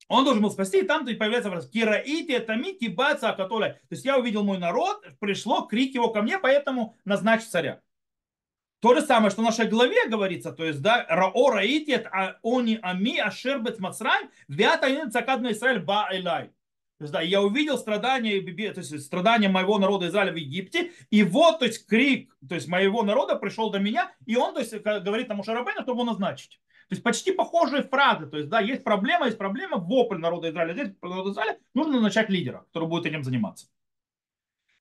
Он 0.09 0.25
должен 0.25 0.43
был 0.43 0.51
спасти, 0.51 0.81
и 0.81 0.83
там 0.85 1.07
-то 1.07 1.17
появляется 1.17 1.49
вопрос. 1.49 1.71
Кираити 1.71 2.33
это 2.33 2.57
мити 2.57 2.89
баца, 2.89 3.33
который... 3.33 3.75
То 3.75 3.93
есть 3.93 4.05
я 4.05 4.19
увидел 4.19 4.43
мой 4.43 4.59
народ, 4.59 5.07
пришло, 5.21 5.65
крик 5.69 5.95
его 5.95 6.13
ко 6.13 6.23
мне, 6.23 6.39
поэтому 6.39 6.97
назначь 7.05 7.45
царя. 7.45 7.83
То 8.81 8.95
же 8.95 9.03
самое, 9.03 9.31
что 9.31 9.43
в 9.43 9.45
нашей 9.45 9.69
главе 9.69 10.09
говорится, 10.09 10.53
то 10.53 10.65
есть, 10.65 10.81
да, 10.81 11.05
рао 11.09 11.51
раитет 11.51 12.07
а 12.11 12.37
они 12.43 12.79
ами 12.81 13.19
ашербет 13.19 13.79
мацрайм 13.79 14.31
вята 14.49 15.11
цакадна 15.11 15.53
Израиль 15.53 15.81
ба 15.81 16.09
элай. 16.13 16.51
То 16.99 17.05
есть, 17.05 17.13
да, 17.13 17.21
я 17.23 17.43
увидел 17.43 17.79
страдания, 17.79 18.41
то 18.43 18.81
есть, 18.81 19.01
страдания 19.03 19.49
моего 19.49 19.79
народа 19.79 20.09
Израиля 20.09 20.33
в 20.33 20.37
Египте, 20.37 20.93
и 21.11 21.23
вот, 21.23 21.59
то 21.59 21.65
есть, 21.65 21.87
крик, 21.87 22.37
то 22.47 22.55
есть, 22.55 22.69
моего 22.69 23.03
народа 23.03 23.37
пришел 23.37 23.71
до 23.71 23.79
меня, 23.79 24.13
и 24.27 24.37
он, 24.37 24.53
то 24.53 24.61
есть, 24.61 24.75
говорит 24.75 25.29
тому 25.29 25.43
Шарабейну, 25.43 25.81
чтобы 25.83 26.03
его 26.03 26.05
назначить. 26.05 26.61
То 26.89 26.95
есть, 26.95 27.03
почти 27.03 27.33
похожие 27.33 27.85
фразы, 27.85 28.27
то 28.27 28.37
есть, 28.37 28.51
да, 28.51 28.61
есть 28.61 28.85
проблема, 28.85 29.27
есть 29.27 29.39
проблема, 29.39 29.79
вопль 29.79 30.19
народа 30.19 30.51
Израиля, 30.51 30.75
здесь 30.75 30.89
народа 31.01 31.31
Израиля, 31.31 31.59
нужно 31.73 31.95
назначать 31.95 32.29
лидера, 32.29 32.65
который 32.67 32.89
будет 32.89 33.07
этим 33.07 33.25
заниматься. 33.25 33.69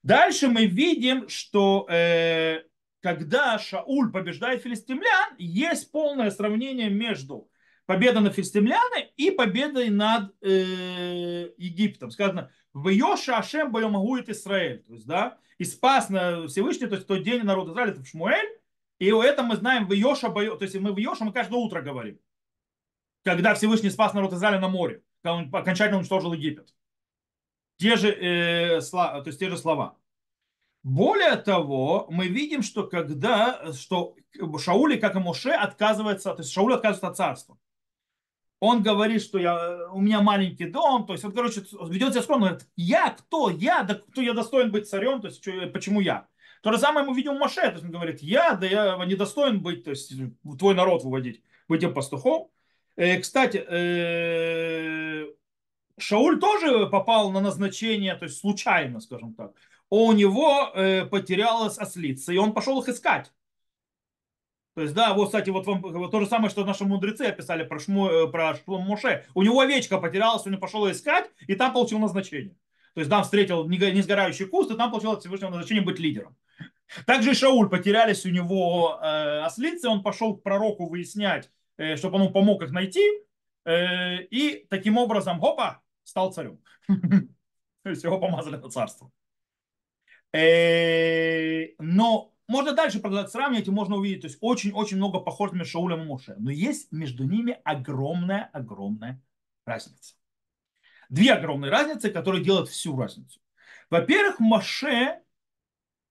Дальше 0.03 0.47
мы 0.47 0.65
видим, 0.65 1.29
что 1.29 1.85
э, 1.89 2.63
когда 3.01 3.57
Шауль 3.57 4.11
побеждает 4.11 4.61
филистимлян, 4.61 5.35
есть 5.37 5.91
полное 5.91 6.31
сравнение 6.31 6.89
между 6.89 7.49
победой 7.85 8.21
над 8.21 8.35
филистимлянами 8.35 9.11
и 9.17 9.31
победой 9.31 9.89
над 9.89 10.33
э, 10.41 11.49
Египтом. 11.57 12.11
Сказано, 12.11 12.51
в 12.73 12.89
Йоша 12.89 13.37
Ашем 13.37 13.71
боемагует 13.71 14.29
Израиль. 14.29 14.83
То 14.83 14.93
есть, 14.93 15.07
да, 15.07 15.37
и 15.57 15.63
спас 15.63 16.09
на 16.09 16.47
Всевышний, 16.47 16.87
то 16.87 16.95
есть 16.95 17.07
тот 17.07 17.23
день 17.23 17.43
народ 17.43 17.69
Израиля, 17.69 17.91
это 17.91 18.01
в 18.01 18.07
Шмуэль. 18.07 18.59
И 18.99 19.11
у 19.11 19.21
этого 19.21 19.47
мы 19.47 19.55
знаем 19.55 19.87
в 19.87 19.93
Йоша, 19.93 20.29
бою, 20.29 20.57
то 20.57 20.63
есть 20.63 20.75
мы 20.75 20.93
в 20.93 20.97
Йоша 20.97 21.23
мы 21.23 21.31
каждое 21.31 21.55
утро 21.55 21.81
говорим. 21.81 22.19
Когда 23.23 23.55
Всевышний 23.55 23.89
спас 23.89 24.13
народ 24.13 24.33
Израиля 24.33 24.59
на 24.59 24.67
море, 24.67 25.03
когда 25.21 25.35
он 25.35 25.49
окончательно 25.53 25.97
уничтожил 25.97 26.33
Египет. 26.33 26.73
Те 27.77 27.95
же, 27.95 28.09
э, 28.11 28.81
слова, 28.81 29.21
то 29.21 29.29
есть 29.29 29.39
те 29.39 29.49
же 29.49 29.57
слова. 29.57 29.97
Более 30.83 31.35
того, 31.35 32.07
мы 32.09 32.27
видим, 32.27 32.61
что 32.61 32.87
когда 32.87 33.73
что 33.73 34.15
Шаули, 34.59 34.97
как 34.97 35.15
и 35.15 35.19
Моше, 35.19 35.51
отказывается, 35.51 36.33
то 36.33 36.41
есть 36.41 36.53
Шауль 36.53 36.73
отказывается 36.73 37.07
от 37.07 37.17
царства. 37.17 37.57
Он 38.61 38.83
говорит, 38.83 39.21
что 39.21 39.39
я, 39.39 39.89
у 39.91 40.01
меня 40.01 40.21
маленький 40.21 40.65
дом, 40.65 41.05
то 41.05 41.13
есть 41.13 41.23
он, 41.23 41.31
короче, 41.31 41.63
ведет 41.87 42.11
себя 42.11 42.23
скромно, 42.23 42.47
говорит, 42.47 42.67
я 42.75 43.11
кто, 43.11 43.49
я, 43.49 43.83
да 43.83 43.95
кто? 43.95 44.21
Я 44.21 44.33
достоин 44.33 44.71
быть 44.71 44.89
царем, 44.89 45.21
то 45.21 45.27
есть 45.27 45.43
почему 45.73 46.01
я? 46.01 46.27
То 46.61 46.71
же 46.73 46.77
самое 46.77 47.05
мы 47.05 47.15
видим 47.15 47.35
в 47.35 47.39
Моше, 47.39 47.61
то 47.61 47.73
есть 47.73 47.85
он 47.85 47.91
говорит, 47.91 48.21
я, 48.21 48.53
да 48.55 48.67
я 48.67 49.05
не 49.05 49.15
достоин 49.15 49.61
быть, 49.61 49.85
то 49.85 49.91
есть 49.91 50.11
твой 50.57 50.75
народ 50.75 51.03
выводить, 51.03 51.41
быть 51.69 51.83
им 51.83 51.93
пастухом. 51.93 52.49
Э, 52.97 53.17
кстати, 53.19 53.63
э, 53.65 55.27
Шауль 55.97 56.39
тоже 56.39 56.87
попал 56.87 57.31
на 57.31 57.39
назначение, 57.39 58.15
то 58.15 58.25
есть 58.25 58.39
случайно, 58.39 58.99
скажем 58.99 59.33
так 59.35 59.53
у 59.89 60.11
него 60.11 60.71
э, 60.73 61.05
потерялась 61.05 61.77
ослица, 61.77 62.31
и 62.31 62.37
он 62.37 62.53
пошел 62.53 62.81
их 62.81 62.89
искать. 62.89 63.31
То 64.75 64.83
есть, 64.83 64.93
да, 64.93 65.13
вот, 65.13 65.25
кстати, 65.25 65.49
вот 65.49 65.65
вам 65.65 65.81
вот 65.81 66.11
то 66.11 66.19
же 66.21 66.25
самое, 66.25 66.49
что 66.49 66.63
наши 66.63 66.85
мудрецы 66.85 67.23
описали 67.23 67.63
про, 67.63 67.79
Шму, 67.79 68.07
э, 68.07 68.27
про 68.27 68.55
Шлом 68.55 68.83
Моше. 68.83 69.25
У 69.33 69.41
него 69.41 69.59
овечка 69.59 69.97
потерялась, 69.97 70.45
он 70.45 70.57
пошел 70.59 70.85
ее 70.85 70.93
искать, 70.93 71.29
и 71.47 71.55
там 71.55 71.73
получил 71.73 71.99
назначение. 71.99 72.55
То 72.93 73.01
есть, 73.01 73.09
там 73.09 73.23
встретил 73.23 73.67
несгорающий 73.67 74.45
куст, 74.45 74.71
и 74.71 74.77
там 74.77 74.91
получил 74.91 75.11
от 75.11 75.21
Всевышнего 75.21 75.49
назначение 75.49 75.83
быть 75.83 75.99
лидером. 75.99 76.37
Также 77.05 77.31
и 77.31 77.33
Шауль 77.33 77.69
потерялись 77.69 78.25
у 78.25 78.29
него 78.29 78.99
э, 79.01 79.41
ослицы, 79.41 79.89
он 79.89 80.01
пошел 80.01 80.35
к 80.35 80.43
пророку 80.43 80.87
выяснять, 80.87 81.51
э, 81.77 81.95
чтобы 81.97 82.19
он 82.19 82.33
помог 82.33 82.63
их 82.63 82.71
найти, 82.71 83.05
э, 83.65 84.23
и 84.23 84.65
таким 84.69 84.97
образом, 84.97 85.39
хопа, 85.39 85.81
стал 86.03 86.33
царем. 86.33 86.59
То 87.83 87.89
есть 87.89 88.03
его 88.03 88.19
помазали 88.19 88.55
на 88.55 88.69
царство. 88.69 89.11
Э, 90.31 91.73
но 91.79 92.33
можно 92.47 92.73
дальше 92.73 92.99
продолжать 92.99 93.31
сравнивать, 93.31 93.67
и 93.67 93.71
можно 93.71 93.95
увидеть, 93.95 94.21
то 94.21 94.27
есть 94.27 94.37
очень-очень 94.41 94.97
много 94.97 95.19
похожих 95.19 95.55
между 95.55 95.71
Шаулем 95.71 96.01
и 96.01 96.05
Моше. 96.05 96.35
Но 96.37 96.51
есть 96.51 96.91
между 96.91 97.23
ними 97.23 97.59
огромная-огромная 97.63 99.21
разница. 99.65 100.15
Две 101.09 101.33
огромные 101.33 101.71
разницы, 101.71 102.11
которые 102.11 102.43
делают 102.43 102.69
всю 102.69 102.95
разницу. 102.97 103.39
Во-первых, 103.89 104.39
Моше, 104.39 105.21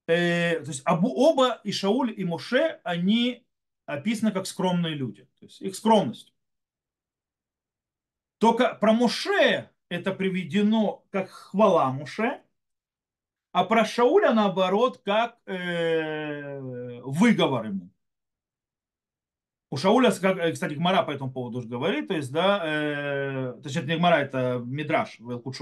э, 0.07 0.61
то 0.61 0.71
есть 0.71 0.83
обу, 0.85 1.13
оба 1.15 1.61
и 1.65 1.71
Шауль, 1.71 2.13
и 2.17 2.25
Моше, 2.25 2.81
они 2.83 3.47
описаны 3.87 4.33
как 4.33 4.47
скромные 4.47 4.95
люди. 4.95 5.25
То 5.39 5.47
есть 5.47 5.61
их 5.61 5.77
скромность. 5.77 6.33
Только 8.39 8.75
про 8.75 8.93
Моше 8.93 9.71
это 9.89 10.13
приведено 10.13 11.05
как 11.11 11.31
хвала 11.31 11.91
Моше, 11.91 12.43
а 13.59 13.65
про 13.65 13.85
Шауля, 13.85 14.33
наоборот, 14.33 15.01
как 15.05 15.37
э, 15.47 16.61
выговор 17.03 17.67
ему. 17.67 17.91
У 19.71 19.77
Шауля, 19.77 20.11
э, 20.11 20.53
кстати, 20.53 20.75
Гмара 20.75 21.03
по 21.03 21.11
этому 21.11 21.33
поводу 21.33 21.59
уже 21.59 21.69
говорит, 21.69 22.07
то 22.07 22.15
есть, 22.15 22.31
да, 22.31 22.63
э, 22.65 23.55
точнее, 23.61 23.83
не 23.83 23.97
Гмара, 23.97 24.19
это 24.19 24.63
Мидраш 24.65 25.19
в 25.19 25.33
Элкут 25.33 25.57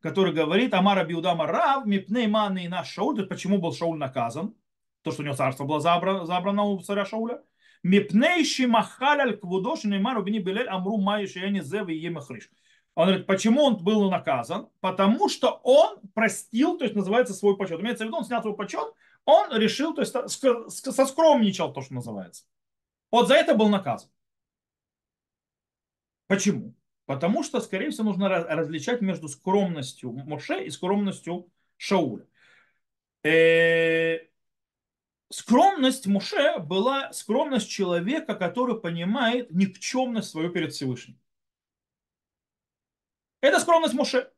который 0.00 0.34
говорит, 0.34 0.74
Амара 0.74 1.04
Биудама 1.04 1.46
Рав, 1.46 1.86
Мипней 1.86 2.26
Маны 2.26 2.66
и 2.66 2.68
наш 2.68 2.90
Шауль, 2.90 3.14
то 3.14 3.22
есть, 3.22 3.30
почему 3.30 3.56
был 3.56 3.72
Шауль 3.72 3.96
наказан, 3.96 4.54
то, 5.00 5.10
что 5.10 5.22
у 5.22 5.24
него 5.24 5.36
царство 5.36 5.64
было 5.64 5.80
забрано, 5.80 6.26
забрано 6.26 6.64
у 6.64 6.78
царя 6.80 7.06
Шауля, 7.06 7.42
Мипней 7.82 8.44
Шимахаль 8.44 9.20
Аль 9.20 9.38
Квудош 9.38 9.84
Неймар 9.84 10.18
Убини 10.18 10.40
Белель 10.40 10.68
Амру 10.68 10.98
Майи 10.98 11.26
Шияни 11.26 11.60
Зев 11.60 11.88
и 11.88 11.94
Емахриш. 11.94 12.50
Он 12.96 13.08
говорит, 13.08 13.26
почему 13.26 13.62
он 13.62 13.76
был 13.76 14.10
наказан? 14.10 14.70
Потому 14.80 15.28
что 15.28 15.60
он 15.62 16.00
простил, 16.14 16.78
то 16.78 16.84
есть 16.84 16.96
называется 16.96 17.34
свой 17.34 17.54
почет. 17.56 17.78
Имеется 17.78 18.04
в 18.04 18.06
виду, 18.06 18.16
он 18.16 18.24
снял 18.24 18.40
свой 18.40 18.56
почет, 18.56 18.90
он 19.26 19.54
решил, 19.54 19.94
то 19.94 20.00
есть 20.00 20.14
соскромничал, 20.72 21.74
то, 21.74 21.82
что 21.82 21.92
называется. 21.92 22.44
Вот 23.10 23.28
за 23.28 23.34
это 23.34 23.54
был 23.54 23.68
наказан. 23.68 24.08
Почему? 26.26 26.74
Потому 27.04 27.42
что, 27.42 27.60
скорее 27.60 27.90
всего, 27.90 28.04
нужно 28.04 28.30
различать 28.30 29.02
между 29.02 29.28
скромностью 29.28 30.12
Моше 30.12 30.64
и 30.64 30.70
скромностью 30.70 31.52
Шауля. 31.76 32.26
Э, 33.22 34.20
скромность 35.28 36.06
Моше 36.06 36.60
была 36.60 37.12
скромность 37.12 37.68
человека, 37.68 38.34
который 38.34 38.80
понимает 38.80 39.50
никчемность 39.50 40.30
свою 40.30 40.50
перед 40.50 40.72
Всевышним. 40.72 41.18
Это 43.40 43.60
скромность 43.60 43.94
Моше. 43.94 44.30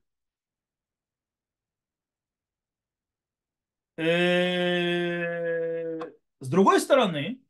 Э, 3.97 5.99
с 6.41 6.49
другой 6.49 6.81
стороны, 6.81 7.41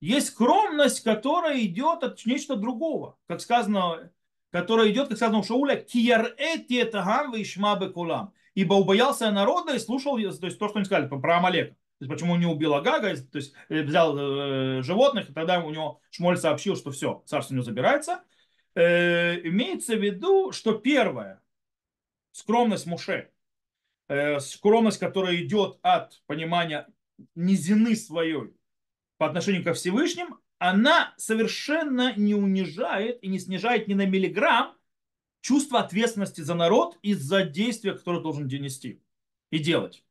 есть 0.00 0.28
скромность, 0.28 1.02
которая 1.02 1.60
идет 1.60 2.02
от 2.04 2.24
нечто 2.26 2.56
другого. 2.56 3.18
Как 3.26 3.40
сказано, 3.40 4.12
которая 4.50 4.90
идет, 4.90 5.08
как 5.08 5.16
сказано 5.16 5.38
у 5.38 5.42
Шауля, 5.42 5.76
киярэти 5.76 6.84
тагам 6.84 7.32
вишма 7.32 7.76
бекулам. 7.76 8.32
Ибо 8.54 8.74
убоялся 8.74 9.30
народа 9.30 9.74
и 9.74 9.78
слушал 9.78 10.16
то, 10.16 10.46
есть, 10.46 10.58
то 10.58 10.68
что 10.68 10.78
они 10.78 10.84
сказали 10.84 11.08
про 11.08 11.38
Амалека. 11.38 11.74
То 11.74 12.04
есть, 12.04 12.12
почему 12.12 12.36
не 12.36 12.46
убил 12.46 12.74
Агага, 12.74 13.16
то 13.16 13.38
есть 13.38 13.54
э, 13.68 13.82
взял 13.82 14.16
э, 14.18 14.82
животных, 14.82 15.30
и 15.30 15.32
тогда 15.32 15.60
у 15.60 15.70
него 15.70 16.00
Шмоль 16.10 16.36
сообщил, 16.36 16.76
что 16.76 16.90
все, 16.90 17.22
царство 17.26 17.54
у 17.54 17.56
него 17.56 17.64
забирается. 17.64 18.24
Э, 18.74 19.40
имеется 19.46 19.96
в 19.96 20.02
виду, 20.02 20.52
что 20.52 20.74
первое, 20.74 21.42
скромность 22.32 22.86
Муше, 22.86 23.30
э, 24.08 24.40
скромность, 24.40 24.98
которая 24.98 25.36
идет 25.36 25.78
от 25.82 26.22
понимания 26.26 26.88
низины 27.34 27.94
своей, 27.96 28.54
по 29.18 29.26
отношению 29.26 29.64
ко 29.64 29.74
Всевышним, 29.74 30.38
она 30.58 31.12
совершенно 31.16 32.14
не 32.16 32.34
унижает 32.34 33.22
и 33.22 33.28
не 33.28 33.38
снижает 33.38 33.88
ни 33.88 33.94
на 33.94 34.06
миллиграмм 34.06 34.76
чувство 35.40 35.80
ответственности 35.80 36.40
за 36.40 36.54
народ 36.54 36.98
и 37.02 37.14
за 37.14 37.44
действия, 37.44 37.92
которые 37.94 38.22
должен 38.22 38.46
нести 38.46 39.02
и 39.50 39.58
делать. 39.58 40.04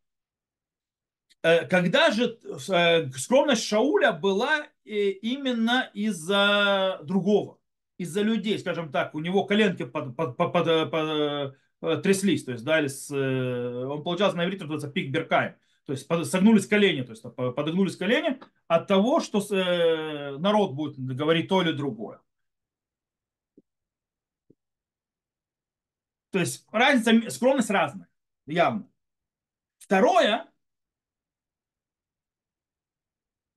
Э, 1.42 1.66
когда 1.66 2.12
же 2.12 2.38
э, 2.70 3.10
скромность 3.12 3.64
Шауля 3.64 4.12
была 4.12 4.68
э, 4.86 5.10
именно 5.10 5.90
из-за 5.94 7.00
другого, 7.04 7.58
из-за 8.02 8.22
людей, 8.22 8.58
скажем 8.60 8.92
так, 8.92 9.16
у 9.16 9.20
него 9.20 9.46
коленки 9.46 9.84
под, 9.84 10.16
под, 10.16 10.38
под, 10.38 10.54
под, 10.54 10.92
под, 10.92 12.04
тряслись, 12.04 12.44
то 12.44 12.52
есть 12.52 12.64
дали 12.64 12.88
с, 12.88 13.12
он 13.12 14.04
получался 14.04 14.38
на 14.38 14.46
иврите, 14.46 14.64
называется 14.64 14.90
пик 14.90 15.12
Беркаем 15.12 15.56
то 15.86 15.94
есть 15.94 16.32
согнулись 16.32 16.68
колени, 16.68 17.02
то 17.02 17.12
есть 17.12 17.24
подогнулись 17.24 17.98
колени 17.98 18.40
от 18.68 18.88
того, 18.88 19.20
что 19.20 19.40
э, 19.40 20.38
народ 20.38 20.74
будет 20.74 20.98
говорить 20.98 21.48
то 21.50 21.62
или 21.62 21.72
другое. 21.72 22.22
То 26.30 26.40
есть 26.40 26.66
разница, 26.72 27.30
скромность 27.30 27.70
разная, 27.70 28.08
явно. 28.46 28.90
Второе, 29.80 30.51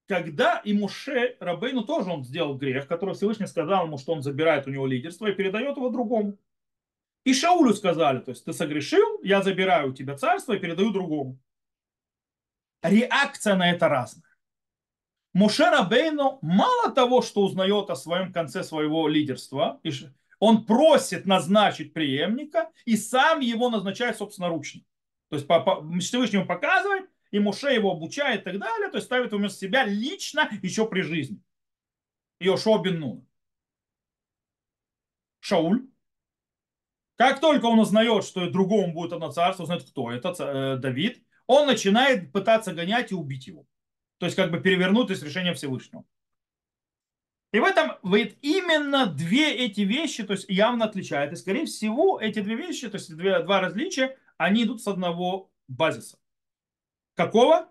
когда 0.07 0.59
и 0.59 0.73
Муше 0.73 1.37
Рабейну 1.41 1.83
тоже 1.85 2.11
он 2.11 2.25
сделал 2.25 2.57
грех, 2.57 2.87
который 2.87 3.15
Всевышний 3.15 3.47
сказал 3.47 3.87
ему, 3.87 3.99
что 3.99 4.13
он 4.13 4.23
забирает 4.23 4.67
у 4.67 4.71
него 4.71 4.87
лидерство 4.87 5.27
и 5.27 5.35
передает 5.35 5.77
его 5.77 5.89
другому. 5.91 6.39
И 7.25 7.33
Шаулю 7.33 7.73
сказали, 7.73 8.19
то 8.21 8.31
есть 8.31 8.45
ты 8.45 8.53
согрешил, 8.53 9.21
я 9.23 9.43
забираю 9.43 9.91
у 9.91 9.95
тебя 9.95 10.17
царство 10.17 10.53
и 10.53 10.59
передаю 10.59 10.91
другому 10.91 11.39
реакция 12.85 13.57
на 13.57 13.71
это 13.71 13.89
разная. 13.89 14.23
Мушер 15.33 15.75
Абейну 15.75 16.39
мало 16.43 16.93
того, 16.93 17.23
что 17.23 17.43
узнает 17.43 17.91
о 17.91 17.97
своем 17.97 18.33
конце 18.33 18.63
своего 18.63 19.09
лидерства, 19.09 19.81
он 20.39 20.65
просит 20.65 21.27
назначить 21.27 21.93
преемника 21.93 22.71
и 22.85 22.97
сам 22.97 23.41
его 23.41 23.69
назначает 23.71 24.17
собственноручно. 24.17 24.83
То 25.31 25.37
есть 25.37 25.47
Всевышний 26.07 26.39
ему 26.39 26.47
показывает, 26.47 27.09
и 27.35 27.41
Муше 27.41 27.73
его 27.73 27.91
обучает 27.91 28.43
и 28.43 28.45
так 28.45 28.61
далее, 28.61 28.89
то 28.91 28.99
есть 28.99 29.07
ставит 29.07 29.33
вместо 29.33 29.59
себя 29.59 29.85
лично 29.85 30.49
еще 30.63 30.87
при 30.87 31.01
жизни. 31.01 31.41
Йошуа 32.39 32.81
бен 32.81 33.01
Нун. 33.01 33.27
Шауль. 35.41 35.85
Как 37.17 37.41
только 37.41 37.65
он 37.65 37.81
узнает, 37.81 38.23
что 38.23 38.49
другому 38.49 38.93
будет 38.93 39.15
одно 39.15 39.33
царство, 39.33 39.65
узнает, 39.65 39.83
кто 39.83 40.13
это, 40.13 40.29
э, 40.39 40.77
Давид, 40.77 41.25
он 41.49 41.67
начинает 41.67 42.31
пытаться 42.31 42.73
гонять 42.73 43.11
и 43.11 43.17
убить 43.17 43.49
его. 43.49 43.67
То 44.19 44.27
есть 44.27 44.37
как 44.37 44.53
бы 44.53 44.61
перевернуть 44.61 45.11
из 45.11 45.21
решения 45.21 45.55
Всевышнего. 45.55 46.05
И 47.51 47.59
в 47.59 47.65
этом 47.65 47.97
вот 48.03 48.29
именно 48.43 49.07
две 49.07 49.53
эти 49.57 49.81
вещи 49.81 50.23
то 50.23 50.35
есть, 50.35 50.49
явно 50.49 50.85
отличают. 50.85 51.33
И 51.33 51.37
скорее 51.37 51.67
всего 51.67 52.21
эти 52.21 52.39
две 52.39 52.55
вещи, 52.55 52.89
то 52.89 52.97
есть 52.97 53.13
две, 53.13 53.41
два 53.41 53.61
различия, 53.61 54.17
они 54.39 54.63
идут 54.63 54.83
с 54.83 54.87
одного 54.87 55.51
базиса. 55.67 56.17
Какого? 57.15 57.71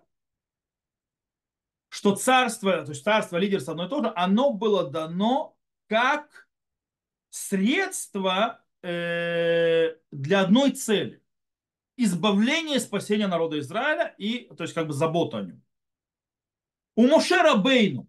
Что 1.89 2.15
царство, 2.15 2.83
то 2.83 2.91
есть 2.91 3.03
царство, 3.03 3.37
лидерство 3.37 3.73
одно 3.73 3.85
и 3.85 3.89
то 3.89 4.01
же, 4.01 4.13
оно 4.15 4.51
было 4.51 4.89
дано 4.89 5.55
как 5.87 6.47
средство 7.29 8.63
э, 8.81 9.95
для 10.11 10.41
одной 10.41 10.71
цели 10.71 11.23
избавление 11.97 12.79
спасение 12.79 13.27
народа 13.27 13.59
Израиля 13.59 14.15
и, 14.17 14.49
то 14.55 14.63
есть, 14.63 14.73
как 14.73 14.87
бы 14.87 14.93
забота 14.93 15.37
о 15.37 15.41
нем. 15.43 15.63
У 16.95 17.07
Мошера 17.07 17.55
Бейну 17.55 18.07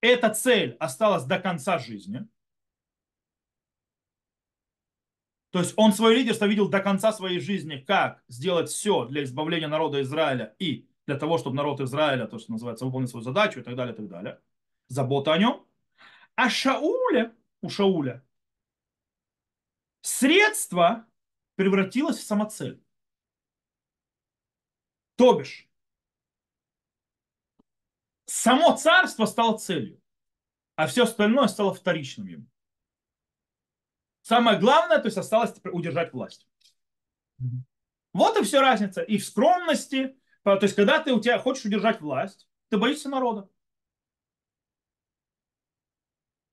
эта 0.00 0.30
цель 0.30 0.76
осталась 0.78 1.24
до 1.24 1.38
конца 1.38 1.78
жизни. 1.78 2.26
То 5.50 5.58
есть 5.58 5.74
он 5.76 5.92
свое 5.92 6.16
лидерство 6.16 6.46
видел 6.46 6.68
до 6.68 6.80
конца 6.80 7.12
своей 7.12 7.40
жизни, 7.40 7.76
как 7.76 8.22
сделать 8.28 8.70
все 8.70 9.04
для 9.06 9.24
избавления 9.24 9.68
народа 9.68 10.00
Израиля 10.02 10.54
и 10.58 10.88
для 11.06 11.18
того, 11.18 11.38
чтобы 11.38 11.56
народ 11.56 11.80
Израиля, 11.80 12.26
то, 12.26 12.38
что 12.38 12.52
называется, 12.52 12.84
выполнил 12.84 13.08
свою 13.08 13.24
задачу 13.24 13.60
и 13.60 13.62
так 13.62 13.74
далее, 13.74 13.92
и 13.92 13.96
так 13.96 14.08
далее. 14.08 14.40
Забота 14.86 15.32
о 15.32 15.38
нем. 15.38 15.66
А 16.36 16.48
Шауля, 16.48 17.34
у 17.62 17.68
Шауля, 17.68 18.24
средства 20.02 21.06
превратилась 21.56 22.18
в 22.18 22.22
самоцель. 22.22 22.80
То 25.16 25.34
бишь, 25.34 25.68
само 28.24 28.76
царство 28.76 29.26
стало 29.26 29.58
целью, 29.58 30.00
а 30.76 30.86
все 30.86 31.02
остальное 31.02 31.48
стало 31.48 31.74
вторичным 31.74 32.26
ему. 32.26 32.49
Самое 34.22 34.58
главное, 34.58 34.98
то 34.98 35.06
есть 35.06 35.18
осталось 35.18 35.54
удержать 35.64 36.12
власть. 36.12 36.46
Вот 38.12 38.38
и 38.38 38.42
все 38.44 38.60
разница. 38.60 39.02
И 39.02 39.18
в 39.18 39.24
скромности, 39.24 40.16
то 40.42 40.58
есть 40.60 40.74
когда 40.74 41.02
ты 41.02 41.12
у 41.12 41.20
тебя 41.20 41.38
хочешь 41.38 41.64
удержать 41.64 42.00
власть, 42.00 42.48
ты 42.68 42.78
боишься 42.78 43.08
народа. 43.08 43.48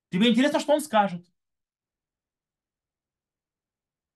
Тебе 0.10 0.30
интересно, 0.30 0.60
что 0.60 0.74
он 0.74 0.82
скажет. 0.82 1.26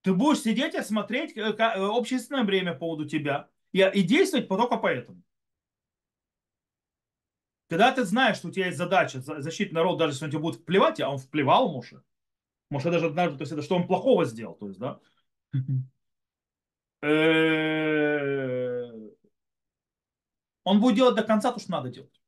Ты 0.01 0.13
будешь 0.13 0.41
сидеть 0.41 0.73
и 0.73 0.81
смотреть 0.81 1.37
э, 1.37 1.41
э, 1.41 1.53
общественное 1.53 2.43
время 2.43 2.73
по 2.73 2.79
поводу 2.79 3.07
тебя 3.07 3.49
и, 3.71 3.81
и 3.81 4.01
действовать 4.01 4.47
только 4.47 4.77
поэтому. 4.77 5.21
Когда 7.69 7.91
ты 7.91 8.03
знаешь, 8.03 8.37
что 8.37 8.47
у 8.47 8.51
тебя 8.51 8.65
есть 8.65 8.77
задача 8.77 9.21
защитить 9.21 9.71
народ, 9.71 9.97
даже 9.97 10.13
если 10.13 10.25
он 10.25 10.31
тебе 10.31 10.41
будет 10.41 10.61
вплевать, 10.61 10.99
а 10.99 11.09
он 11.09 11.19
вплевал 11.19 11.71
Моше. 11.71 12.01
Может, 12.71 12.91
даже 12.91 13.07
однажды, 13.07 13.37
то 13.37 13.41
есть 13.41 13.51
это 13.51 13.61
что 13.61 13.75
он 13.75 13.85
плохого 13.85 14.25
сделал, 14.25 14.55
то 14.55 14.67
есть, 14.67 14.79
да? 14.79 14.99
Э, 17.03 18.83
он 20.63 20.79
будет 20.79 20.95
делать 20.95 21.15
до 21.15 21.23
конца 21.23 21.51
то, 21.51 21.59
что 21.59 21.71
надо 21.71 21.89
делать. 21.89 22.21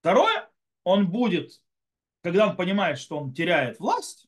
Второе, 0.00 0.48
он 0.84 1.10
будет, 1.10 1.62
когда 2.22 2.48
он 2.48 2.56
понимает, 2.56 2.98
что 2.98 3.18
он 3.18 3.34
теряет 3.34 3.78
власть, 3.78 4.26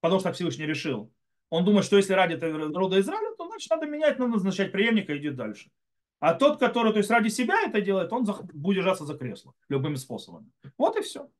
потому 0.00 0.18
что 0.18 0.32
Всевышний 0.32 0.66
решил. 0.66 1.12
Он 1.50 1.64
думает, 1.64 1.86
что 1.86 1.96
если 1.96 2.14
ради 2.14 2.34
народа 2.34 2.98
Израиля, 2.98 3.32
то 3.36 3.46
значит 3.46 3.70
надо 3.70 3.86
менять, 3.86 4.18
надо 4.18 4.32
назначать 4.32 4.72
преемника 4.72 5.12
и 5.12 5.18
идти 5.18 5.30
дальше. 5.30 5.70
А 6.18 6.34
тот, 6.34 6.58
который 6.58 6.90
то 6.90 6.98
есть, 6.98 7.10
ради 7.10 7.28
себя 7.28 7.62
это 7.64 7.80
делает, 7.80 8.12
он 8.12 8.24
будет 8.24 8.78
держаться 8.78 9.04
за 9.04 9.16
кресло 9.16 9.54
любыми 9.68 9.94
способами. 9.94 10.50
Вот 10.76 10.96
и 10.96 11.02
все. 11.02 11.30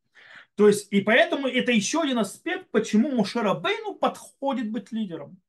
То 0.58 0.66
есть, 0.66 0.92
и 0.92 1.00
поэтому 1.00 1.46
это 1.46 1.70
еще 1.70 2.02
один 2.02 2.18
аспект, 2.18 2.72
почему 2.72 3.12
Мушера 3.12 3.54
Бейну 3.54 3.94
подходит 3.94 4.72
быть 4.72 4.90
лидером. 4.90 5.40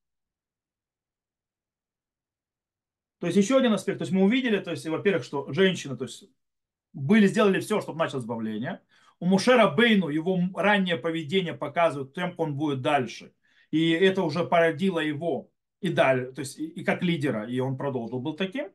То 3.17 3.25
есть 3.25 3.35
еще 3.35 3.57
один 3.57 3.73
аспект, 3.73 3.97
то 3.97 4.03
есть 4.03 4.11
мы 4.11 4.21
увидели, 4.21 4.59
то 4.59 4.69
есть, 4.69 4.85
во-первых, 4.85 5.23
что 5.23 5.51
женщины, 5.51 5.97
то 5.97 6.03
есть 6.03 6.25
были, 6.93 7.25
сделали 7.25 7.59
все, 7.59 7.81
чтобы 7.81 7.97
начать 7.97 8.21
избавление. 8.21 8.83
у 9.19 9.25
Мушера 9.25 9.67
Бейну 9.71 10.09
его 10.09 10.39
раннее 10.53 10.95
поведение 10.95 11.55
показывает, 11.55 12.13
кем 12.13 12.35
он 12.37 12.55
будет 12.55 12.81
дальше. 12.81 13.33
И 13.71 13.89
это 13.89 14.21
уже 14.21 14.45
породило 14.45 14.99
его 14.99 15.49
и 15.81 15.89
далее, 15.89 16.31
то 16.33 16.41
есть 16.41 16.59
и, 16.59 16.67
и 16.67 16.83
как 16.83 17.01
лидера, 17.01 17.49
и 17.49 17.59
он 17.59 17.77
продолжил 17.77 18.19
был 18.19 18.35
таким. 18.35 18.69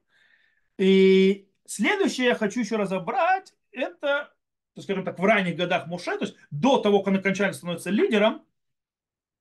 И 0.78 1.48
следующее 1.64 2.26
я 2.26 2.34
хочу 2.34 2.58
еще 2.58 2.74
разобрать, 2.74 3.54
это, 3.70 4.33
скажем 4.80 5.04
так, 5.04 5.18
в 5.18 5.24
ранних 5.24 5.56
годах 5.56 5.86
Муше, 5.86 6.16
то 6.18 6.24
есть 6.24 6.36
до 6.50 6.78
того, 6.78 7.00
как 7.00 7.08
он 7.08 7.20
окончательно 7.20 7.54
становится 7.54 7.90
лидером, 7.90 8.44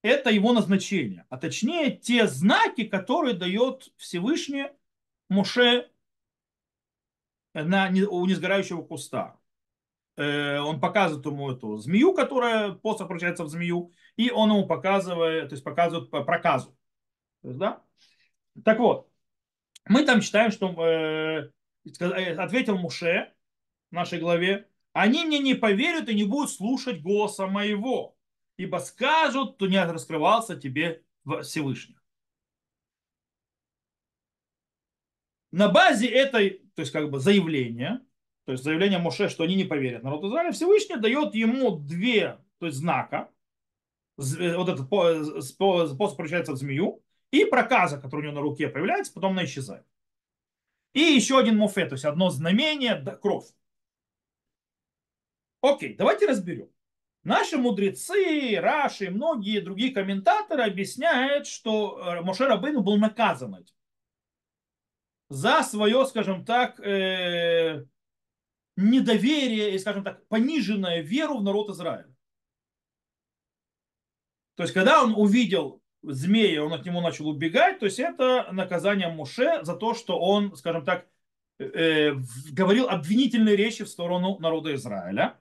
это 0.01 0.29
его 0.29 0.53
назначение, 0.53 1.25
а 1.29 1.37
точнее 1.37 1.95
те 1.95 2.27
знаки, 2.27 2.83
которые 2.83 3.33
дает 3.33 3.91
Всевышний 3.97 4.67
Муше 5.29 5.89
на, 7.53 7.89
у 8.09 8.25
несгорающего 8.25 8.83
куста. 8.83 9.39
Э, 10.15 10.59
он 10.59 10.79
показывает 10.79 11.25
ему 11.25 11.51
эту 11.51 11.77
змею, 11.77 12.13
которая 12.13 12.73
посох 12.73 13.07
превращается 13.07 13.43
в 13.43 13.49
змею, 13.49 13.91
и 14.15 14.29
он 14.29 14.49
ему 14.49 14.67
показывает, 14.67 15.49
то 15.49 15.53
есть 15.53 15.63
показывает 15.63 16.09
проказу. 16.09 16.77
То 17.41 17.47
есть, 17.47 17.59
да? 17.59 17.81
Так 18.63 18.79
вот, 18.79 19.09
мы 19.85 20.05
там 20.05 20.21
читаем, 20.21 20.51
что 20.51 20.69
э, 20.85 21.51
э, 21.99 22.35
ответил 22.35 22.77
Муше 22.77 23.33
в 23.89 23.95
нашей 23.95 24.19
главе, 24.19 24.67
они 24.93 25.25
мне 25.25 25.39
не 25.39 25.53
поверят 25.53 26.09
и 26.09 26.15
не 26.15 26.23
будут 26.23 26.51
слушать 26.51 27.01
голоса 27.01 27.47
моего, 27.47 28.15
ибо 28.57 28.77
скажут, 28.77 29.57
то 29.57 29.67
не 29.67 29.83
раскрывался 29.83 30.55
тебе 30.55 31.03
Всевышний. 31.41 31.97
На 35.51 35.69
базе 35.69 36.07
этой, 36.07 36.61
то 36.75 36.81
есть 36.81 36.91
как 36.91 37.11
бы 37.11 37.19
заявления, 37.19 38.01
то 38.45 38.53
есть 38.53 38.63
заявление 38.63 38.99
Моше, 38.99 39.29
что 39.29 39.43
они 39.43 39.55
не 39.55 39.65
поверят 39.65 40.03
народу 40.03 40.29
Израиля, 40.29 40.51
Всевышний 40.51 40.97
дает 40.97 41.35
ему 41.35 41.77
две 41.77 42.39
то 42.63 42.67
есть 42.67 42.77
знака, 42.77 43.29
э, 44.17 44.55
вот 44.55 44.69
этот 44.69 44.87
способ 45.43 46.15
превращается 46.15 46.53
в 46.53 46.55
змею, 46.55 47.03
и 47.29 47.43
проказа, 47.43 47.99
который 47.99 48.21
у 48.21 48.23
него 48.23 48.35
на 48.35 48.41
руке 48.41 48.69
появляется, 48.69 49.11
потом 49.11 49.33
она 49.33 49.43
исчезает. 49.43 49.85
И 50.93 51.01
еще 51.01 51.37
один 51.37 51.57
мофе, 51.57 51.85
то 51.87 51.95
есть 51.95 52.05
одно 52.05 52.29
знамение, 52.29 52.95
кровь. 53.21 53.47
Окей, 55.63 55.95
давайте 55.95 56.27
разберем. 56.27 56.69
Наши 57.23 57.57
мудрецы, 57.57 58.59
Раши 58.59 59.05
и 59.05 59.09
многие 59.09 59.61
другие 59.61 59.93
комментаторы 59.93 60.63
объясняют, 60.63 61.47
что 61.47 61.97
э, 61.97 62.21
Моше 62.21 62.47
Рабыну 62.47 62.81
был 62.81 62.97
наказан 62.97 63.55
этим 63.55 63.73
за 65.29 65.63
свое, 65.63 66.05
скажем 66.05 66.43
так, 66.43 66.81
э, 66.81 67.85
недоверие 68.75 69.73
и, 69.73 69.79
скажем 69.79 70.03
так, 70.03 70.27
пониженную 70.27 71.01
веру 71.01 71.37
в 71.37 71.43
народ 71.43 71.69
Израиля. 71.69 72.13
То 74.55 74.63
есть, 74.63 74.73
когда 74.73 75.01
он 75.01 75.13
увидел 75.15 75.81
змея, 76.01 76.65
он 76.65 76.73
от 76.73 76.85
него 76.85 76.99
начал 76.99 77.29
убегать, 77.29 77.79
то 77.79 77.85
есть 77.85 77.99
это 77.99 78.49
наказание 78.51 79.07
Муше 79.07 79.63
за 79.63 79.77
то, 79.77 79.93
что 79.93 80.19
он, 80.19 80.57
скажем 80.57 80.83
так, 80.83 81.07
э, 81.57 82.15
говорил 82.51 82.89
обвинительные 82.89 83.55
речи 83.55 83.85
в 83.85 83.89
сторону 83.89 84.37
народа 84.39 84.75
Израиля. 84.75 85.39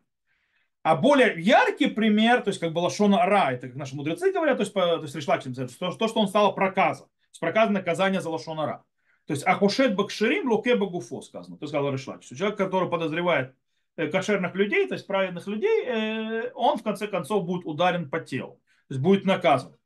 А 0.82 0.96
более 0.96 1.40
яркий 1.40 1.86
пример, 1.86 2.42
то 2.42 2.48
есть 2.48 2.58
как 2.58 2.72
бы 2.72 2.80
Лашона 2.80 3.24
Ра, 3.24 3.52
это 3.52 3.68
как 3.68 3.76
наши 3.76 3.94
мудрецы 3.94 4.32
говорят, 4.32 4.56
то 4.56 4.62
есть, 4.62 4.72
то 4.72 5.00
есть 5.00 5.14
Ришлакшин, 5.14 5.54
то, 5.54 5.66
то, 5.66 6.08
что 6.08 6.20
он 6.20 6.28
стал 6.28 6.54
проказом. 6.54 7.06
То 7.06 7.28
есть 7.30 7.40
проказ 7.40 7.70
наказание 7.70 8.20
за 8.20 8.30
Лашона 8.30 8.66
Ра. 8.66 8.84
То 9.26 9.34
есть 9.34 9.46
Ахушет 9.46 9.94
Бакширим 9.94 10.50
Луке 10.50 10.74
Багуфо 10.74 11.22
сказано. 11.22 11.56
То 11.56 11.64
есть 11.64 11.72
сказал 11.72 11.92
Ришлакш. 11.92 12.26
Человек, 12.26 12.58
который 12.58 12.90
подозревает 12.90 13.54
э, 13.96 14.08
кошерных 14.08 14.54
людей, 14.56 14.88
то 14.88 14.94
есть 14.94 15.06
праведных 15.06 15.46
людей, 15.46 15.84
э, 15.86 16.50
он 16.54 16.78
в 16.78 16.82
конце 16.82 17.06
концов 17.06 17.44
будет 17.44 17.64
ударен 17.64 18.10
по 18.10 18.18
телу. 18.18 18.60
То 18.88 18.94
есть 18.94 19.00
будет 19.00 19.24
наказан. 19.24 19.76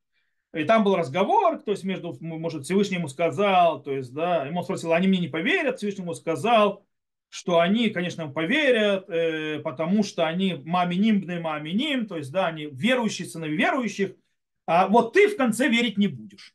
И 0.54 0.64
там 0.64 0.84
был 0.84 0.96
разговор, 0.96 1.58
то 1.58 1.72
есть 1.72 1.84
между, 1.84 2.16
может, 2.20 2.64
Всевышний 2.64 2.96
ему 2.96 3.08
сказал, 3.08 3.82
то 3.82 3.92
есть, 3.92 4.14
да, 4.14 4.46
ему 4.46 4.62
спросил, 4.62 4.94
они 4.94 5.06
мне 5.06 5.18
не 5.18 5.28
поверят, 5.28 5.76
Всевышний 5.76 6.02
ему 6.02 6.14
сказал, 6.14 6.85
что 7.28 7.60
они, 7.60 7.90
конечно, 7.90 8.28
поверят, 8.28 9.08
э, 9.08 9.60
потому 9.60 10.02
что 10.02 10.26
они 10.26 10.54
маминимбны 10.64 11.40
маминим, 11.40 12.06
то 12.06 12.16
есть, 12.16 12.32
да, 12.32 12.46
они 12.46 12.66
верующие, 12.66 13.28
сыновья 13.28 13.56
верующих, 13.56 14.14
а 14.66 14.88
вот 14.88 15.12
ты 15.12 15.28
в 15.28 15.36
конце 15.36 15.68
верить 15.68 15.98
не 15.98 16.08
будешь. 16.08 16.54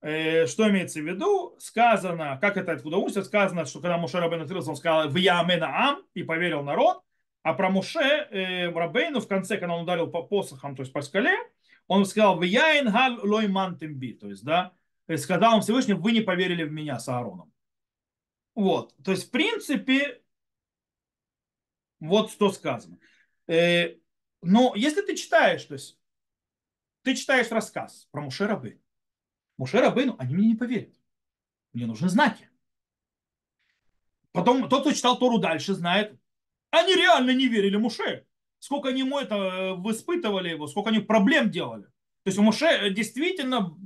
Э, 0.00 0.46
что 0.46 0.68
имеется 0.68 1.00
в 1.00 1.06
виду? 1.06 1.54
Сказано, 1.58 2.38
как 2.40 2.56
это 2.56 2.72
откуда 2.72 2.96
учится, 2.96 3.22
сказано, 3.22 3.64
что 3.66 3.80
когда 3.80 3.98
Муше 3.98 4.18
Рабейн 4.18 4.42
открылся, 4.42 4.70
он 4.70 4.76
сказал 4.76 5.08
«В 5.08 5.16
ямена 5.16 5.90
ам» 5.90 6.02
и 6.14 6.24
поверил 6.24 6.62
народ, 6.62 7.02
а 7.42 7.54
про 7.54 7.70
Муше 7.70 8.00
э, 8.00 8.68
Рабейну 8.68 9.20
в 9.20 9.28
конце, 9.28 9.58
когда 9.58 9.74
он 9.74 9.82
ударил 9.82 10.08
по 10.08 10.22
посохам, 10.22 10.74
то 10.74 10.82
есть 10.82 10.92
по 10.92 11.02
скале, 11.02 11.36
он 11.86 12.04
сказал 12.04 12.36
«В 12.36 12.42
яин 12.42 12.90
гал 12.90 13.18
лой 13.22 13.46
мантемби», 13.46 14.14
то 14.14 14.28
есть, 14.28 14.44
да, 14.44 14.72
сказал 15.16 15.54
он 15.54 15.60
Всевышний, 15.62 15.94
вы 15.94 16.12
не 16.12 16.20
поверили 16.20 16.64
в 16.64 16.72
меня 16.72 16.98
с 16.98 17.08
Аароном. 17.08 17.52
Вот, 18.54 18.94
то 19.02 19.12
есть, 19.12 19.28
в 19.28 19.30
принципе, 19.30 20.22
вот 22.00 22.30
что 22.30 22.50
сказано. 22.52 22.98
Э, 23.46 23.96
но 24.42 24.74
если 24.74 25.02
ты 25.02 25.16
читаешь, 25.16 25.64
то 25.64 25.74
есть, 25.74 25.98
ты 27.02 27.14
читаешь 27.14 27.50
рассказ 27.50 28.08
про 28.10 28.22
Муше 28.22 28.46
Рабейну, 28.46 28.80
Муше 29.56 29.80
Рабейну, 29.80 30.16
они 30.18 30.34
мне 30.34 30.48
не 30.48 30.54
поверят. 30.54 30.94
Мне 31.72 31.86
нужны 31.86 32.08
знаки. 32.08 32.50
Потом 34.32 34.68
тот, 34.68 34.82
кто 34.82 34.92
читал 34.92 35.18
Тору 35.18 35.38
дальше, 35.38 35.74
знает, 35.74 36.18
они 36.70 36.94
реально 36.94 37.32
не 37.32 37.48
верили 37.48 37.76
Муше. 37.76 38.26
Сколько 38.58 38.90
они 38.90 39.00
ему 39.00 39.18
это 39.18 39.34
э, 39.34 39.90
испытывали 39.90 40.50
его, 40.50 40.66
сколько 40.66 40.90
они 40.90 41.00
проблем 41.00 41.50
делали. 41.50 41.84
То 41.84 42.28
есть 42.28 42.38
у 42.38 42.42
Муше 42.42 42.66
э, 42.66 42.90
действительно, 42.90 43.76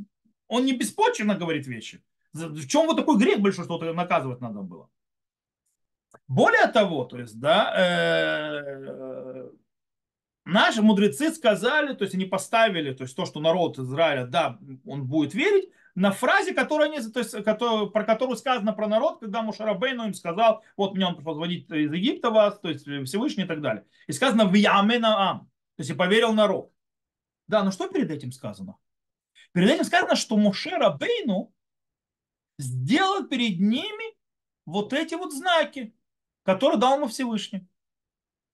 он 0.49 0.65
не 0.65 0.77
беспочвенно 0.77 1.35
говорит 1.35 1.67
вещи. 1.67 2.03
В 2.45 2.67
чем 2.69 2.87
вот 2.87 2.97
такой 2.97 3.19
грех 3.19 3.41
большой, 3.41 3.65
что-то 3.65 3.93
наказывать 3.93 4.41
надо 4.41 4.63
было? 4.63 4.89
Более 6.29 6.67
того, 6.69 7.05
то 7.05 7.19
есть, 7.19 7.39
да, 7.39 7.73
э, 7.77 9.49
Наши 10.47 10.81
мудрецы 10.81 11.33
сказали, 11.33 11.93
то 11.93 12.05
есть 12.05 12.15
они 12.15 12.25
поставили, 12.25 12.95
то 12.95 13.03
есть 13.03 13.17
то, 13.17 13.27
что 13.27 13.41
народ 13.41 13.81
Израиля, 13.81 14.27
да, 14.27 14.61
он 14.87 15.05
будет 15.05 15.35
верить, 15.35 15.71
на 15.97 16.13
фразе, 16.13 16.55
которая 16.55 16.89
не, 16.89 17.01
то 17.01 17.19
есть, 17.19 17.33
который, 17.43 17.91
про 17.91 18.05
которую 18.05 18.37
сказано 18.37 18.73
про 18.73 18.87
народ, 18.87 19.19
когда 19.19 19.43
Мушарабейну 19.43 20.07
им 20.07 20.15
сказал, 20.15 20.63
вот 20.77 20.95
мне 20.95 21.05
он 21.05 21.17
позвонит 21.17 21.69
из 21.73 21.93
Египта 21.93 22.31
вас, 22.31 22.61
то 22.61 22.69
есть 22.69 22.85
Всевышний 22.85 23.43
и 23.43 23.47
так 23.47 23.61
далее. 23.61 23.87
И 24.07 24.13
сказано 24.13 24.45
в 24.45 24.55
Ямена 24.55 25.31
Ам, 25.31 25.41
то 25.75 25.81
есть 25.81 25.91
и 25.91 25.95
поверил 25.95 26.33
народ. 26.33 26.71
Да, 27.49 27.65
но 27.65 27.73
что 27.73 27.89
перед 27.89 28.13
этим 28.13 28.31
сказано? 28.31 28.77
Перед 29.51 29.71
этим 29.71 29.85
сказано, 29.85 30.15
что 30.15 30.37
Мушарабейну 30.37 31.53
сделал 32.59 33.27
перед 33.27 33.61
ними 33.61 34.17
вот 34.65 34.93
эти 34.93 35.15
вот 35.15 35.33
знаки, 35.33 35.95
которые 36.43 36.79
дал 36.79 36.97
ему 36.97 37.09
Всевышний. 37.09 37.67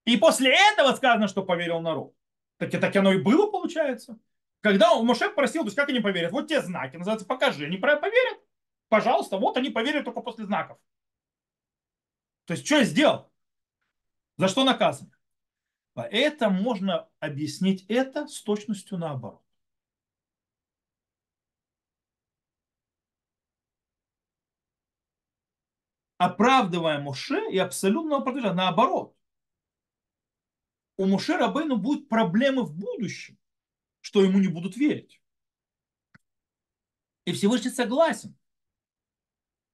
И 0.05 0.17
после 0.17 0.55
этого 0.73 0.95
сказано, 0.95 1.29
что 1.29 1.45
поверил 1.45 1.81
народ. 1.81 2.15
Так, 2.59 2.71
так 2.71 2.95
оно 2.97 3.13
и 3.13 3.23
было, 3.23 3.51
получается. 3.51 4.19
Когда 4.61 4.95
Моше 5.03 5.31
просил, 5.31 5.63
то 5.63 5.69
есть 5.69 5.77
как 5.77 5.89
они 5.89 6.01
поверят? 6.01 6.33
Вот 6.33 6.49
те 6.49 6.63
знаки, 6.63 6.97
называется, 6.97 7.27
покажи. 7.27 7.67
Они 7.67 7.77
поверят? 7.77 8.39
Пожалуйста, 8.89 9.39
вот 9.39 9.57
они 9.57 9.71
поверят 9.71 10.05
только 10.05 10.21
после 10.21 10.45
знаков. 10.45 10.79
То 12.45 12.55
есть 12.55 12.67
что 12.67 12.77
я 12.77 12.85
сделал? 12.85 13.33
За 14.37 14.49
что 14.49 14.65
наказан? 14.65 15.13
Поэтому 15.95 16.61
можно 16.61 17.09
объяснить 17.21 17.85
это 17.89 18.27
с 18.27 18.43
точностью 18.43 18.99
наоборот. 18.99 19.42
Оправдывая 26.25 27.01
Моше 27.01 27.51
и 27.51 27.59
абсолютно 27.59 28.19
оправдывая 28.19 28.55
наоборот 28.55 29.17
у 30.97 31.07
Муше 31.07 31.37
Рабейну 31.37 31.79
будут 31.79 32.09
проблемы 32.09 32.63
в 32.63 32.73
будущем, 32.73 33.37
что 34.01 34.23
ему 34.23 34.39
не 34.39 34.47
будут 34.47 34.77
верить. 34.77 35.21
И 37.25 37.33
Всевышний 37.33 37.71
согласен 37.71 38.37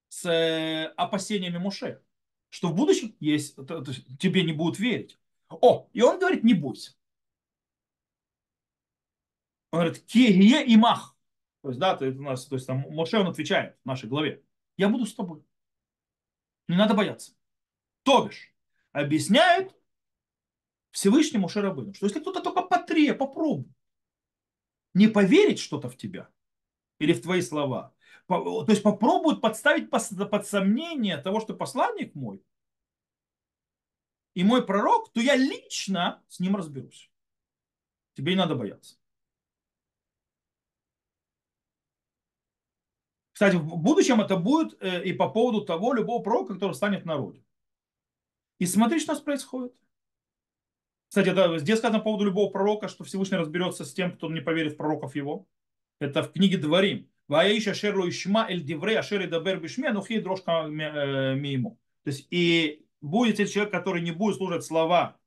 с 0.07 0.25
э, 0.25 0.85
опасениями 0.97 1.59
Муше, 1.59 2.01
что 2.49 2.69
в 2.69 2.75
будущем 2.75 3.15
есть, 3.19 3.55
тебе 4.19 4.43
не 4.43 4.53
будут 4.53 4.79
верить. 4.79 5.19
О, 5.49 5.87
и 5.93 6.01
он 6.01 6.17
говорит, 6.17 6.43
не 6.43 6.55
бойся. 6.55 6.95
Он 9.71 9.81
говорит, 9.81 10.03
кие 10.05 10.65
и 10.65 10.77
мах. 10.77 11.15
То 11.61 11.69
есть, 11.69 11.79
да, 11.79 11.95
то 11.95 12.05
есть, 12.05 12.17
у 12.17 12.23
нас, 12.23 12.47
то 12.47 12.55
есть 12.55 12.65
там 12.65 12.85
Моше 12.89 13.19
он 13.19 13.27
отвечает 13.27 13.77
в 13.83 13.85
нашей 13.85 14.09
главе. 14.09 14.43
Я 14.77 14.89
буду 14.89 15.05
с 15.05 15.13
тобой. 15.13 15.43
Не 16.69 16.77
надо 16.77 16.93
бояться. 16.93 17.33
То 18.03 18.25
бишь, 18.25 18.53
объясняет 18.91 19.75
Всевышнему 20.91 21.49
Шарабыну, 21.49 21.93
что 21.93 22.05
если 22.05 22.19
кто-то 22.21 22.41
только 22.41 22.61
потре, 22.61 23.13
попробует 23.13 23.75
не 24.93 25.07
поверить 25.07 25.59
что-то 25.59 25.89
в 25.89 25.97
тебя 25.97 26.29
или 26.99 27.13
в 27.13 27.21
твои 27.21 27.41
слова, 27.41 27.93
то 28.27 28.65
есть 28.67 28.83
попробуют 28.83 29.41
подставить 29.41 29.89
под 29.89 30.47
сомнение 30.47 31.17
того, 31.17 31.39
что 31.39 31.55
посланник 31.55 32.13
мой, 32.13 32.43
и 34.35 34.43
мой 34.43 34.63
пророк, 34.63 35.11
то 35.11 35.21
я 35.21 35.35
лично 35.35 36.23
с 36.27 36.39
ним 36.39 36.55
разберусь. 36.55 37.11
Тебе 38.13 38.33
не 38.33 38.37
надо 38.37 38.55
бояться. 38.55 38.98
Кстати, 43.39 43.55
в 43.55 43.77
будущем 43.77 44.19
это 44.19 44.35
будет 44.35 44.75
э, 44.81 45.01
и 45.05 45.13
по 45.13 45.29
поводу 45.29 45.61
того 45.61 45.93
любого 45.93 46.21
пророка, 46.21 46.55
который 46.55 46.73
станет 46.73 47.03
в 47.03 47.05
народе. 47.05 47.41
И 48.57 48.65
смотри, 48.65 48.99
что 48.99 49.13
у 49.13 49.15
нас 49.15 49.23
происходит. 49.23 49.73
Кстати, 51.07 51.29
это 51.29 51.57
здесь 51.57 51.77
сказано 51.77 51.99
по 51.99 52.03
поводу 52.03 52.25
любого 52.25 52.51
пророка, 52.51 52.89
что 52.89 53.05
Всевышний 53.05 53.37
разберется 53.37 53.85
с 53.85 53.93
тем, 53.93 54.11
кто 54.11 54.29
не 54.29 54.41
поверит 54.41 54.73
в 54.73 54.75
пророков 54.75 55.15
его. 55.15 55.47
Это 56.01 56.21
в 56.21 56.33
книге 56.33 56.57
Дворим. 56.57 57.09
Ваиша 57.29 57.73
шерлу 57.73 58.09
ишма 58.09 58.45
эль 58.49 58.61
диврей 58.61 58.99
ашери 58.99 59.25
дабер 59.25 59.61
бишме, 59.61 59.93
нухи 59.93 60.19
дрожка 60.19 60.65
э, 60.67 61.35
мимо. 61.35 61.77
То 62.03 62.09
есть, 62.09 62.27
и 62.31 62.85
будет 62.99 63.37
человек, 63.49 63.71
который 63.71 64.01
не 64.01 64.11
будет 64.11 64.35
слушать 64.35 64.65
слова, 64.65 65.17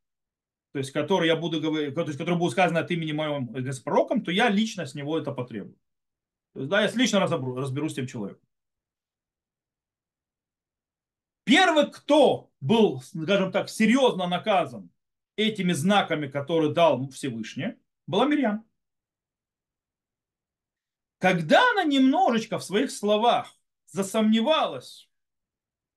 то 0.73 0.81
есть, 0.81 0.91
который 0.91 1.29
я 1.29 1.37
буду 1.37 1.63
говорить, 1.63 1.95
то 1.95 2.03
есть, 2.03 2.19
который 2.19 2.37
будет 2.37 2.53
сказано 2.53 2.81
от 2.81 2.91
имени 2.91 3.13
моим 3.13 3.49
пророком, 3.83 4.23
то 4.23 4.31
я 4.31 4.51
лично 4.51 4.85
с 4.85 4.95
него 4.95 5.19
это 5.19 5.33
потребую. 5.33 5.79
Да, 6.55 6.83
я 6.83 6.91
лично 6.93 7.21
разобру, 7.21 7.57
разберусь 7.57 7.93
с 7.93 7.95
тем 7.97 8.07
человеком. 8.07 8.47
Первый, 11.45 11.91
кто 11.91 12.51
был, 12.61 13.01
скажем 13.03 13.51
так, 13.51 13.69
серьезно 13.69 14.27
наказан 14.27 14.91
этими 15.37 15.73
знаками, 15.73 16.29
которые 16.29 16.73
дал 16.73 17.09
Всевышний, 17.09 17.77
была 18.07 18.27
Мирьям. 18.27 18.65
Когда 21.19 21.63
она 21.71 21.85
немножечко 21.85 22.59
в 22.59 22.65
своих 22.65 22.91
словах 22.91 23.57
засомневалась 23.87 25.09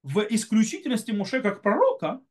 в 0.03 0.19
исключительности 0.29 1.11
Муше 1.11 1.41
как 1.41 1.61
пророка, 1.61 2.21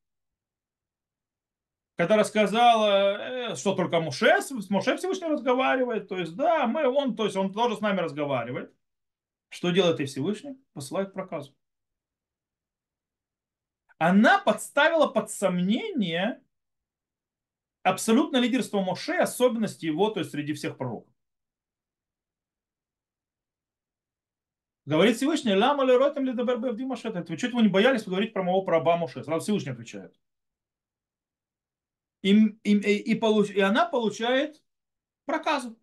когда 1.97 2.17
рассказала, 2.17 3.53
э, 3.53 3.57
что 3.57 3.75
только 3.75 4.01
Муше, 4.01 4.41
с 4.41 4.71
Муше 4.71 4.97
Всевышний 4.97 5.29
разговаривает, 5.29 6.09
то 6.09 6.19
есть 6.19 6.35
да, 6.35 6.67
мы, 6.67 6.89
он, 6.89 7.15
то 7.15 7.25
есть 7.25 7.37
он 7.37 7.53
тоже 7.53 7.77
с 7.77 7.81
нами 7.81 8.01
разговаривает. 8.01 8.75
Что 9.49 9.71
делает 9.71 10.01
и 10.01 10.07
Всевышний? 10.07 10.59
Посылает 10.73 11.13
проказу. 11.13 11.55
Она 13.99 14.39
подставила 14.39 15.07
под 15.07 15.31
сомнение 15.31 16.43
абсолютно 17.85 18.39
лидерство 18.39 18.81
Моше, 18.81 19.17
особенности 19.19 19.87
его, 19.87 20.11
то 20.11 20.19
есть 20.19 20.33
среди 20.33 20.53
всех 20.53 20.77
пророков. 20.77 21.15
Говорит 24.87 25.17
Всевышний, 25.17 25.55
лама 25.55 25.85
ли 25.85 25.97
ротем 25.97 26.25
ли 26.25 26.33
дабер 26.33 26.59
Моше. 26.59 27.11
Вы 27.11 27.39
что-то 27.39 27.57
вы 27.57 27.63
не 27.63 27.69
боялись 27.69 28.03
поговорить 28.03 28.33
про 28.35 28.43
моего 28.43 28.63
праба 28.63 28.97
Моше? 28.97 29.23
Сразу 29.23 29.45
Всевышний 29.45 29.73
отвечает. 29.73 30.15
И, 32.25 32.33
и, 32.63 32.73
и, 32.73 33.15
получ, 33.15 33.51
и 33.51 33.61
она 33.61 33.85
получает 33.85 34.63
проказу. 35.27 35.79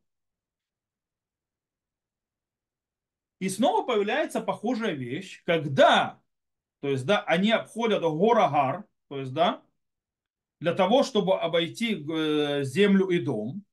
И 3.38 3.48
снова 3.48 3.86
появляется 3.86 4.42
похожая 4.42 4.94
вещь, 4.94 5.44
когда, 5.46 6.20
то 6.80 6.88
есть, 6.88 7.06
да, 7.06 7.22
они 7.22 7.52
обходят 7.52 8.02
гора 8.02 8.86
то 9.08 9.20
есть, 9.20 9.34
да, 9.34 9.64
для 10.60 10.74
того, 10.74 11.04
чтобы 11.04 11.40
обойти 11.40 11.94
э, 11.94 12.64
землю 12.64 13.10
и 13.10 13.20
дом. 13.20 13.64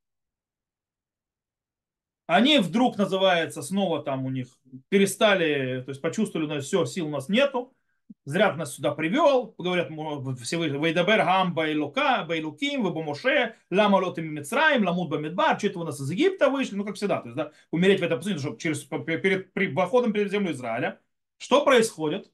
Они 2.27 2.59
вдруг 2.59 2.99
называется 2.99 3.63
снова 3.63 4.03
там 4.03 4.27
у 4.27 4.31
них 4.31 4.49
перестали, 4.91 5.81
то 5.85 5.89
есть 5.89 6.03
почувствовали, 6.03 6.47
что 6.47 6.61
все, 6.61 6.85
сил 6.85 7.07
у 7.07 7.11
нас 7.11 7.31
нету, 7.31 7.75
зря 8.25 8.53
нас 8.55 8.75
сюда 8.75 8.93
привел, 8.93 9.55
говорят 9.59 9.91
Вейдабер 9.91 11.19
гам 11.19 11.55
байлука, 11.55 12.25
байлуким, 12.25 12.83
вы 12.83 12.91
бомоше, 12.91 13.57
лама 13.71 13.97
лотим 13.97 14.35
Мицраим, 14.35 14.85
ламут 14.85 15.09
бамидбар, 15.11 15.59
что-то 15.59 15.79
вы 15.81 15.85
нас 15.87 16.01
из 16.01 16.11
Египта 16.11 16.51
вышли, 16.51 16.77
ну 16.77 16.85
как 16.85 16.97
всегда, 16.97 17.21
то 17.21 17.29
есть, 17.29 17.37
да, 17.37 17.53
умереть 17.71 18.01
в 18.01 18.03
этом 18.03 18.19
пустыне, 18.19 18.39
чтобы 18.39 18.59
через, 18.59 18.85
перед, 18.85 19.53
при 19.53 19.73
походом 19.75 20.13
перед 20.13 20.31
землю 20.31 20.53
Израиля. 20.53 21.01
Что 21.39 21.65
происходит? 21.65 22.31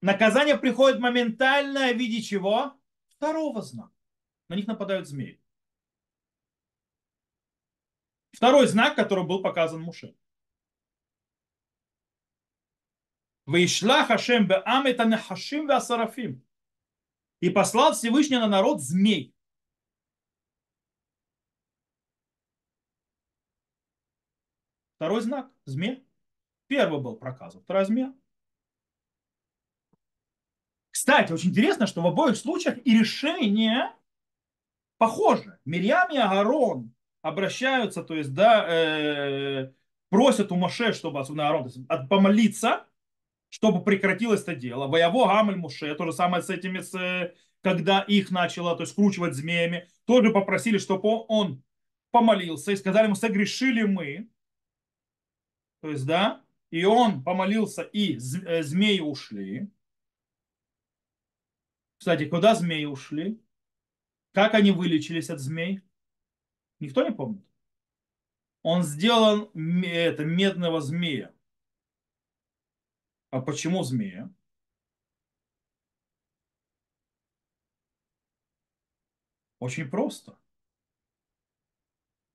Наказание 0.00 0.56
приходит 0.56 0.98
моментально 0.98 1.92
в 1.92 1.96
виде 1.96 2.20
чего? 2.22 2.72
Второго 3.08 3.62
знака. 3.62 3.92
На 4.48 4.56
них 4.56 4.66
нападают 4.66 5.06
змеи. 5.06 5.40
Второй 8.32 8.66
знак, 8.66 8.96
который 8.96 9.24
был 9.24 9.42
показан 9.42 9.80
Муше. 9.80 10.16
Вейшла 13.46 14.04
Хашем 14.04 14.46
Беам 14.46 14.86
это 14.86 15.04
Нахашим 15.04 15.66
Васарафим. 15.66 16.42
И 17.40 17.50
послал 17.50 17.92
Всевышний 17.92 18.38
на 18.38 18.46
народ 18.46 18.80
змей. 18.80 19.34
Второй 24.96 25.20
знак– 25.22 25.50
змея. 25.64 26.00
Первый 26.68 27.00
был 27.00 27.16
проказан, 27.16 27.60
вторая 27.60 27.84
змея. 27.84 28.14
Кстати, 30.92 31.32
очень 31.32 31.50
интересно, 31.50 31.88
что 31.88 32.02
в 32.02 32.06
обоих 32.06 32.36
случаях 32.36 32.78
и 32.86 32.96
решение 32.96 33.92
похоже. 34.98 35.58
Мирьям 35.64 36.12
и 36.12 36.16
Агарон 36.16 36.94
обращаются, 37.22 38.04
то 38.04 38.14
есть, 38.14 38.32
да, 38.32 38.64
э, 38.68 39.72
просят 40.10 40.52
у 40.52 40.54
Моше, 40.54 40.92
чтобы, 40.92 41.18
особенно 41.18 41.48
Аарон, 41.48 41.68
помолиться, 42.08 42.86
чтобы 43.52 43.84
прекратилось 43.84 44.40
это 44.42 44.54
дело. 44.54 44.86
Воево 44.86 45.26
Гамель 45.26 45.56
Муше, 45.56 45.94
то 45.94 46.06
же 46.06 46.12
самое 46.14 46.42
с 46.42 46.48
этими, 46.48 46.80
с, 46.80 47.34
когда 47.60 48.00
их 48.00 48.30
начало, 48.30 48.74
то 48.74 48.84
есть, 48.84 48.92
скручивать 48.92 49.34
змеями, 49.34 49.90
тоже 50.06 50.30
попросили, 50.30 50.78
чтобы 50.78 51.26
он 51.28 51.62
помолился 52.10 52.72
и 52.72 52.76
сказали 52.76 53.04
ему, 53.04 53.14
согрешили 53.14 53.82
мы. 53.82 54.30
То 55.82 55.90
есть, 55.90 56.06
да, 56.06 56.42
и 56.70 56.84
он 56.86 57.22
помолился, 57.22 57.82
и 57.82 58.16
э, 58.16 58.62
змеи 58.62 59.00
ушли. 59.00 59.70
Кстати, 61.98 62.24
куда 62.24 62.54
змеи 62.54 62.86
ушли? 62.86 63.38
Как 64.32 64.54
они 64.54 64.70
вылечились 64.70 65.28
от 65.28 65.40
змей? 65.40 65.82
Никто 66.80 67.06
не 67.06 67.14
помнит? 67.14 67.44
Он 68.62 68.82
сделал 68.82 69.50
это, 69.52 70.24
медного 70.24 70.80
змея. 70.80 71.34
А 73.32 73.40
почему 73.40 73.82
змея? 73.82 74.30
Очень 79.58 79.88
просто. 79.88 80.38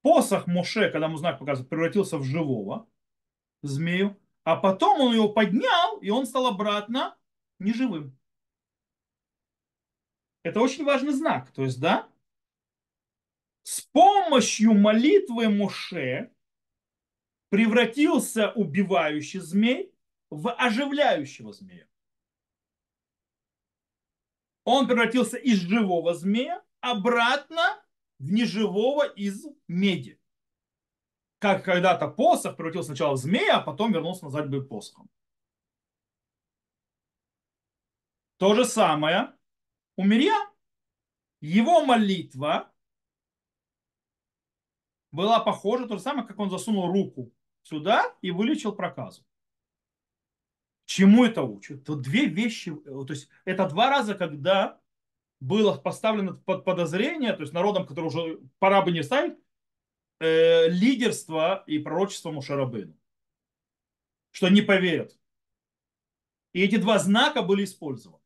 Посох 0.01 0.47
Моше, 0.47 0.89
когда 0.89 1.05
ему 1.05 1.17
знак 1.17 1.37
показывает, 1.37 1.69
превратился 1.69 2.17
в 2.17 2.23
живого 2.23 2.89
змею, 3.61 4.19
а 4.43 4.55
потом 4.55 4.99
он 5.01 5.13
его 5.13 5.29
поднял, 5.29 5.99
и 5.99 6.09
он 6.09 6.25
стал 6.25 6.47
обратно 6.47 7.15
неживым. 7.59 8.17
Это 10.41 10.61
очень 10.61 10.83
важный 10.83 11.13
знак. 11.13 11.51
То 11.51 11.63
есть, 11.63 11.79
да, 11.79 12.09
с 13.61 13.81
помощью 13.81 14.73
молитвы 14.73 15.49
Моше 15.49 16.33
превратился 17.49 18.51
убивающий 18.53 19.41
змей 19.41 19.93
в 20.29 20.51
оживляющего 20.51 21.53
змея. 21.53 21.87
Он 24.63 24.87
превратился 24.87 25.37
из 25.37 25.59
живого 25.59 26.13
змея 26.13 26.63
обратно 26.81 27.81
в 28.19 28.31
неживого 28.31 29.07
из 29.07 29.45
меди. 29.67 30.19
Как 31.39 31.63
когда-то 31.63 32.07
посох 32.07 32.57
превратился 32.57 32.87
сначала 32.87 33.13
в 33.13 33.17
змея, 33.17 33.57
а 33.57 33.61
потом 33.61 33.93
вернулся 33.93 34.25
назад 34.25 34.49
быть 34.49 34.67
посохом. 34.67 35.09
То 38.37 38.55
же 38.55 38.65
самое 38.65 39.35
у 39.95 40.03
Мирья. 40.03 40.35
Его 41.39 41.85
молитва 41.85 42.73
была 45.11 45.39
похожа, 45.39 45.87
то 45.87 45.97
же 45.97 46.01
самое, 46.01 46.27
как 46.27 46.39
он 46.39 46.49
засунул 46.49 46.91
руку 46.91 47.31
сюда 47.61 48.15
и 48.21 48.31
вылечил 48.31 48.73
проказу. 48.73 49.23
Чему 50.87 51.25
это 51.25 51.43
учит? 51.43 51.83
Тут 51.83 52.01
две 52.01 52.27
вещи, 52.27 52.73
то 52.73 53.05
есть 53.09 53.27
это 53.43 53.67
два 53.67 53.89
раза, 53.89 54.15
когда 54.15 54.79
было 55.41 55.75
поставлено 55.75 56.35
под 56.37 56.63
подозрение, 56.63 57.33
то 57.33 57.41
есть 57.41 57.51
народом, 57.51 57.85
который 57.85 58.05
уже 58.05 58.39
пора 58.57 58.81
бы 58.81 58.93
не 58.93 59.03
ставить, 59.03 59.37
э, 60.21 60.69
лидерство 60.69 61.65
и 61.67 61.77
пророчество 61.77 62.31
Мушарабыну. 62.31 62.97
Что 64.31 64.47
не 64.47 64.61
поверят. 64.61 65.13
И 66.53 66.63
эти 66.63 66.77
два 66.77 66.99
знака 66.99 67.41
были 67.41 67.65
использованы. 67.65 68.23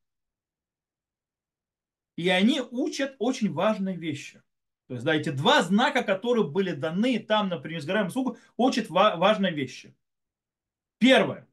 И 2.16 2.30
они 2.30 2.62
учат 2.62 3.16
очень 3.18 3.52
важные 3.52 3.98
вещи. 3.98 4.44
То 4.86 4.94
есть, 4.94 5.04
да, 5.04 5.16
эти 5.16 5.30
два 5.30 5.64
знака, 5.64 6.04
которые 6.04 6.48
были 6.48 6.74
даны 6.74 7.18
там, 7.18 7.50
например, 7.50 7.82
сгораемом 7.82 8.12
сугу, 8.12 8.38
учат 8.56 8.88
важные 8.92 9.52
вещи. 9.52 9.96
Первое 11.00 11.48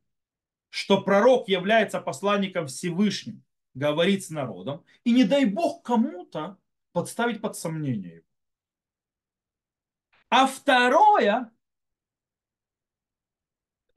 что 0.71 1.03
пророк 1.03 1.49
является 1.49 2.01
посланником 2.01 2.66
Всевышним 2.66 3.45
говорить 3.75 4.27
с 4.27 4.31
народом, 4.31 4.85
и 5.05 5.12
не 5.12 5.25
дай 5.25 5.45
бог 5.45 5.83
кому-то 5.83 6.59
подставить 6.93 7.41
под 7.41 7.57
сомнение 7.57 8.16
его. 8.16 8.27
А 10.31 10.47
второе, 10.47 11.51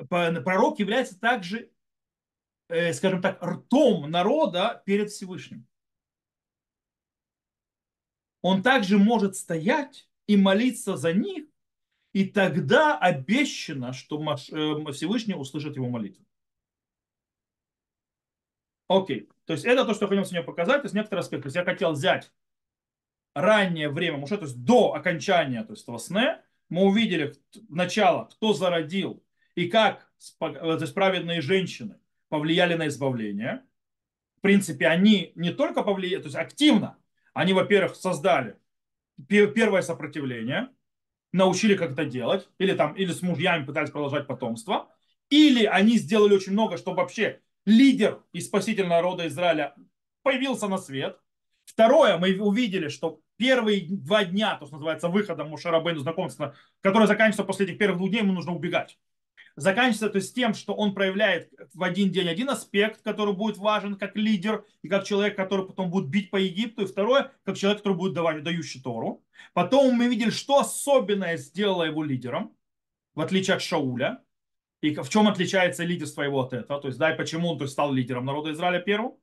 пророк 0.07 0.79
является 0.79 1.19
также, 1.19 1.71
э, 2.69 2.93
скажем 2.93 3.21
так, 3.21 3.41
ртом 3.43 4.09
народа 4.09 4.81
перед 4.85 5.09
Всевышним. 5.09 5.67
Он 8.41 8.63
также 8.63 8.97
может 8.97 9.35
стоять 9.35 10.09
и 10.25 10.37
молиться 10.37 10.95
за 10.95 11.13
них, 11.13 11.45
и 12.13 12.25
тогда 12.25 12.97
обещано, 12.97 13.93
что 13.93 14.17
э, 14.21 14.91
Всевышний 14.93 15.35
услышит 15.35 15.75
его 15.75 15.89
молитву. 15.89 16.25
Окей. 18.91 19.29
То 19.45 19.53
есть 19.53 19.65
это 19.65 19.85
то, 19.85 19.93
что 19.93 20.05
я 20.05 20.09
хотел 20.09 20.25
сегодня 20.25 20.45
показать. 20.45 20.81
То 20.81 20.85
есть 20.85 20.95
некоторые 20.95 21.21
аспекты. 21.21 21.43
То 21.43 21.47
есть 21.47 21.55
я 21.55 21.63
хотел 21.63 21.93
взять 21.93 22.31
раннее 23.33 23.89
время 23.89 24.17
Муше, 24.17 24.37
то 24.37 24.43
есть 24.43 24.65
до 24.65 24.93
окончания 24.93 25.63
то 25.63 25.71
есть, 25.71 25.83
этого 25.83 25.97
сна, 25.97 26.41
мы 26.67 26.83
увидели 26.83 27.33
начало, 27.69 28.25
кто 28.25 28.51
зародил 28.53 29.23
и 29.55 29.69
как 29.69 30.11
э, 30.41 30.49
то 30.49 30.77
есть, 30.81 30.93
праведные 30.93 31.39
женщины 31.39 31.99
повлияли 32.27 32.73
на 32.73 32.87
избавление. 32.87 33.63
В 34.37 34.41
принципе, 34.41 34.87
они 34.87 35.31
не 35.35 35.51
только 35.51 35.83
повлияли, 35.83 36.21
то 36.21 36.27
есть 36.27 36.35
активно, 36.35 36.97
они, 37.33 37.53
во-первых, 37.53 37.95
создали 37.95 38.57
первое 39.27 39.83
сопротивление, 39.83 40.69
научили 41.31 41.75
как 41.75 41.91
это 41.91 42.03
делать, 42.03 42.49
или 42.57 42.73
там, 42.73 42.93
или 42.95 43.13
с 43.13 43.21
мужьями 43.21 43.63
пытались 43.63 43.91
продолжать 43.91 44.27
потомство, 44.27 44.89
или 45.29 45.63
они 45.65 45.97
сделали 45.97 46.33
очень 46.33 46.51
много, 46.51 46.75
чтобы 46.75 46.97
вообще 46.97 47.39
лидер 47.65 48.23
и 48.33 48.41
спаситель 48.41 48.87
народа 48.87 49.27
Израиля 49.27 49.75
появился 50.23 50.67
на 50.67 50.77
свет. 50.77 51.17
Второе, 51.65 52.17
мы 52.17 52.37
увидели, 52.39 52.89
что 52.89 53.21
первые 53.37 53.87
два 53.89 54.25
дня, 54.25 54.55
то, 54.55 54.65
что 54.65 54.75
называется 54.75 55.09
выходом 55.09 55.49
Мушарабейну 55.49 55.99
знакомства, 55.99 56.55
которое 56.81 57.07
заканчивается 57.07 57.43
после 57.43 57.65
этих 57.65 57.77
первых 57.77 57.97
двух 57.97 58.09
дней, 58.09 58.19
ему 58.19 58.33
нужно 58.33 58.53
убегать. 58.53 58.97
Заканчивается 59.55 60.09
то 60.09 60.17
есть 60.17 60.33
тем, 60.33 60.53
что 60.53 60.73
он 60.73 60.93
проявляет 60.93 61.51
в 61.73 61.83
один 61.83 62.09
день 62.09 62.29
один 62.29 62.49
аспект, 62.49 63.01
который 63.01 63.33
будет 63.33 63.57
важен 63.57 63.95
как 63.95 64.15
лидер 64.15 64.65
и 64.81 64.87
как 64.87 65.03
человек, 65.03 65.35
который 65.35 65.65
потом 65.65 65.89
будет 65.89 66.09
бить 66.09 66.29
по 66.29 66.37
Египту. 66.37 66.83
И 66.83 66.85
второе, 66.85 67.31
как 67.43 67.57
человек, 67.57 67.79
который 67.79 67.97
будет 67.97 68.13
давать, 68.13 68.43
дающий 68.43 68.81
Тору. 68.81 69.23
Потом 69.53 69.95
мы 69.95 70.07
видели, 70.07 70.29
что 70.29 70.59
особенное 70.59 71.37
сделало 71.37 71.83
его 71.83 72.03
лидером, 72.03 72.55
в 73.13 73.21
отличие 73.21 73.55
от 73.55 73.61
Шауля. 73.61 74.23
И 74.81 74.95
в 74.95 75.09
чем 75.09 75.27
отличается 75.27 75.83
лидерство 75.83 76.23
его 76.23 76.41
от 76.41 76.53
этого? 76.53 76.81
То 76.81 76.87
есть, 76.87 76.99
да, 76.99 77.13
и 77.13 77.17
почему 77.17 77.49
он 77.49 77.57
то 77.57 77.65
есть, 77.65 77.73
стал 77.73 77.93
лидером 77.93 78.25
народа 78.25 78.51
Израиля 78.51 78.79
первым? 78.79 79.13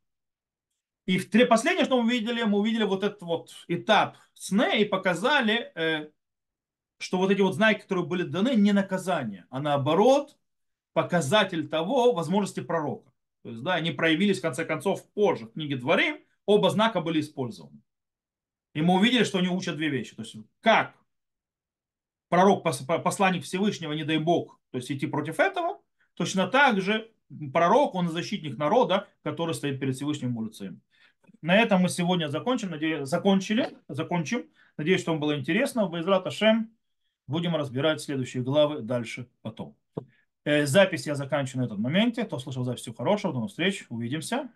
И 1.07 1.19
в 1.19 1.49
последнее, 1.49 1.85
что 1.85 2.01
мы 2.01 2.07
увидели, 2.07 2.43
мы 2.43 2.59
увидели 2.59 2.85
вот 2.85 3.03
этот 3.03 3.23
вот 3.23 3.51
этап 3.67 4.19
сна 4.35 4.75
и 4.75 4.85
показали, 4.85 5.73
э, 5.75 6.11
что 6.99 7.19
вот 7.19 7.31
эти 7.31 7.41
вот 7.41 7.55
знаки, 7.55 7.81
которые 7.81 8.05
были 8.05 8.23
даны, 8.23 8.55
не 8.55 8.73
наказание, 8.73 9.47
а 9.51 9.59
наоборот 9.59 10.37
показатель 10.93 11.69
того 11.69 12.13
возможности 12.13 12.61
пророка. 12.61 13.11
То 13.43 13.51
есть, 13.51 13.63
да, 13.63 13.75
они 13.75 13.91
проявились 13.91 14.39
в 14.39 14.43
конце 14.43 14.65
концов 14.65 15.09
позже 15.13 15.47
в 15.47 15.53
книге 15.53 15.77
Дворим, 15.77 16.19
оба 16.45 16.71
знака 16.71 17.01
были 17.01 17.21
использованы. 17.21 17.81
И 18.75 18.83
мы 18.83 18.95
увидели, 18.95 19.25
что 19.25 19.39
они 19.39 19.49
учат 19.49 19.77
две 19.77 19.89
вещи. 19.89 20.15
То 20.15 20.23
есть, 20.23 20.37
как 20.61 20.95
пророк, 22.29 22.62
посланник 22.62 23.45
Всевышнего, 23.45 23.93
не 23.93 24.05
дай 24.05 24.18
Бог, 24.18 24.59
то 24.70 24.79
есть 24.79 24.91
идти 24.91 25.07
против 25.07 25.41
этого, 25.41 25.81
точно 26.14 26.47
так 26.47 26.81
же 26.81 27.11
пророк, 27.53 27.95
он 27.95 28.09
защитник 28.09 28.59
народа, 28.59 29.09
который 29.22 29.55
стоит 29.55 29.81
перед 29.81 29.95
Всевышним 29.97 30.33
молится 30.33 30.76
На 31.43 31.57
этом 31.57 31.83
мы 31.83 31.89
сегодня 31.89 32.29
закончим, 32.29 32.70
надеюсь, 32.70 33.09
закончили, 33.09 33.76
закончим. 33.89 34.47
Надеюсь, 34.76 35.01
что 35.01 35.12
вам 35.12 35.20
было 35.20 35.39
интересно. 35.39 35.87
Байзрат 35.87 36.26
Ашем 36.26 36.70
будем 37.26 37.55
разбирать 37.57 38.01
следующие 38.01 38.43
главы 38.43 38.81
дальше 38.81 39.29
потом. 39.43 39.76
Э, 40.45 40.66
запись 40.66 41.07
я 41.07 41.14
заканчиваю 41.14 41.62
на 41.62 41.66
этом 41.66 41.81
моменте. 41.81 42.24
Кто 42.24 42.39
слушал 42.39 42.64
запись, 42.64 42.81
всего 42.81 42.95
хорошего. 42.95 43.33
До 43.33 43.41
новых 43.41 43.51
встреч. 43.51 43.85
Увидимся. 43.89 44.49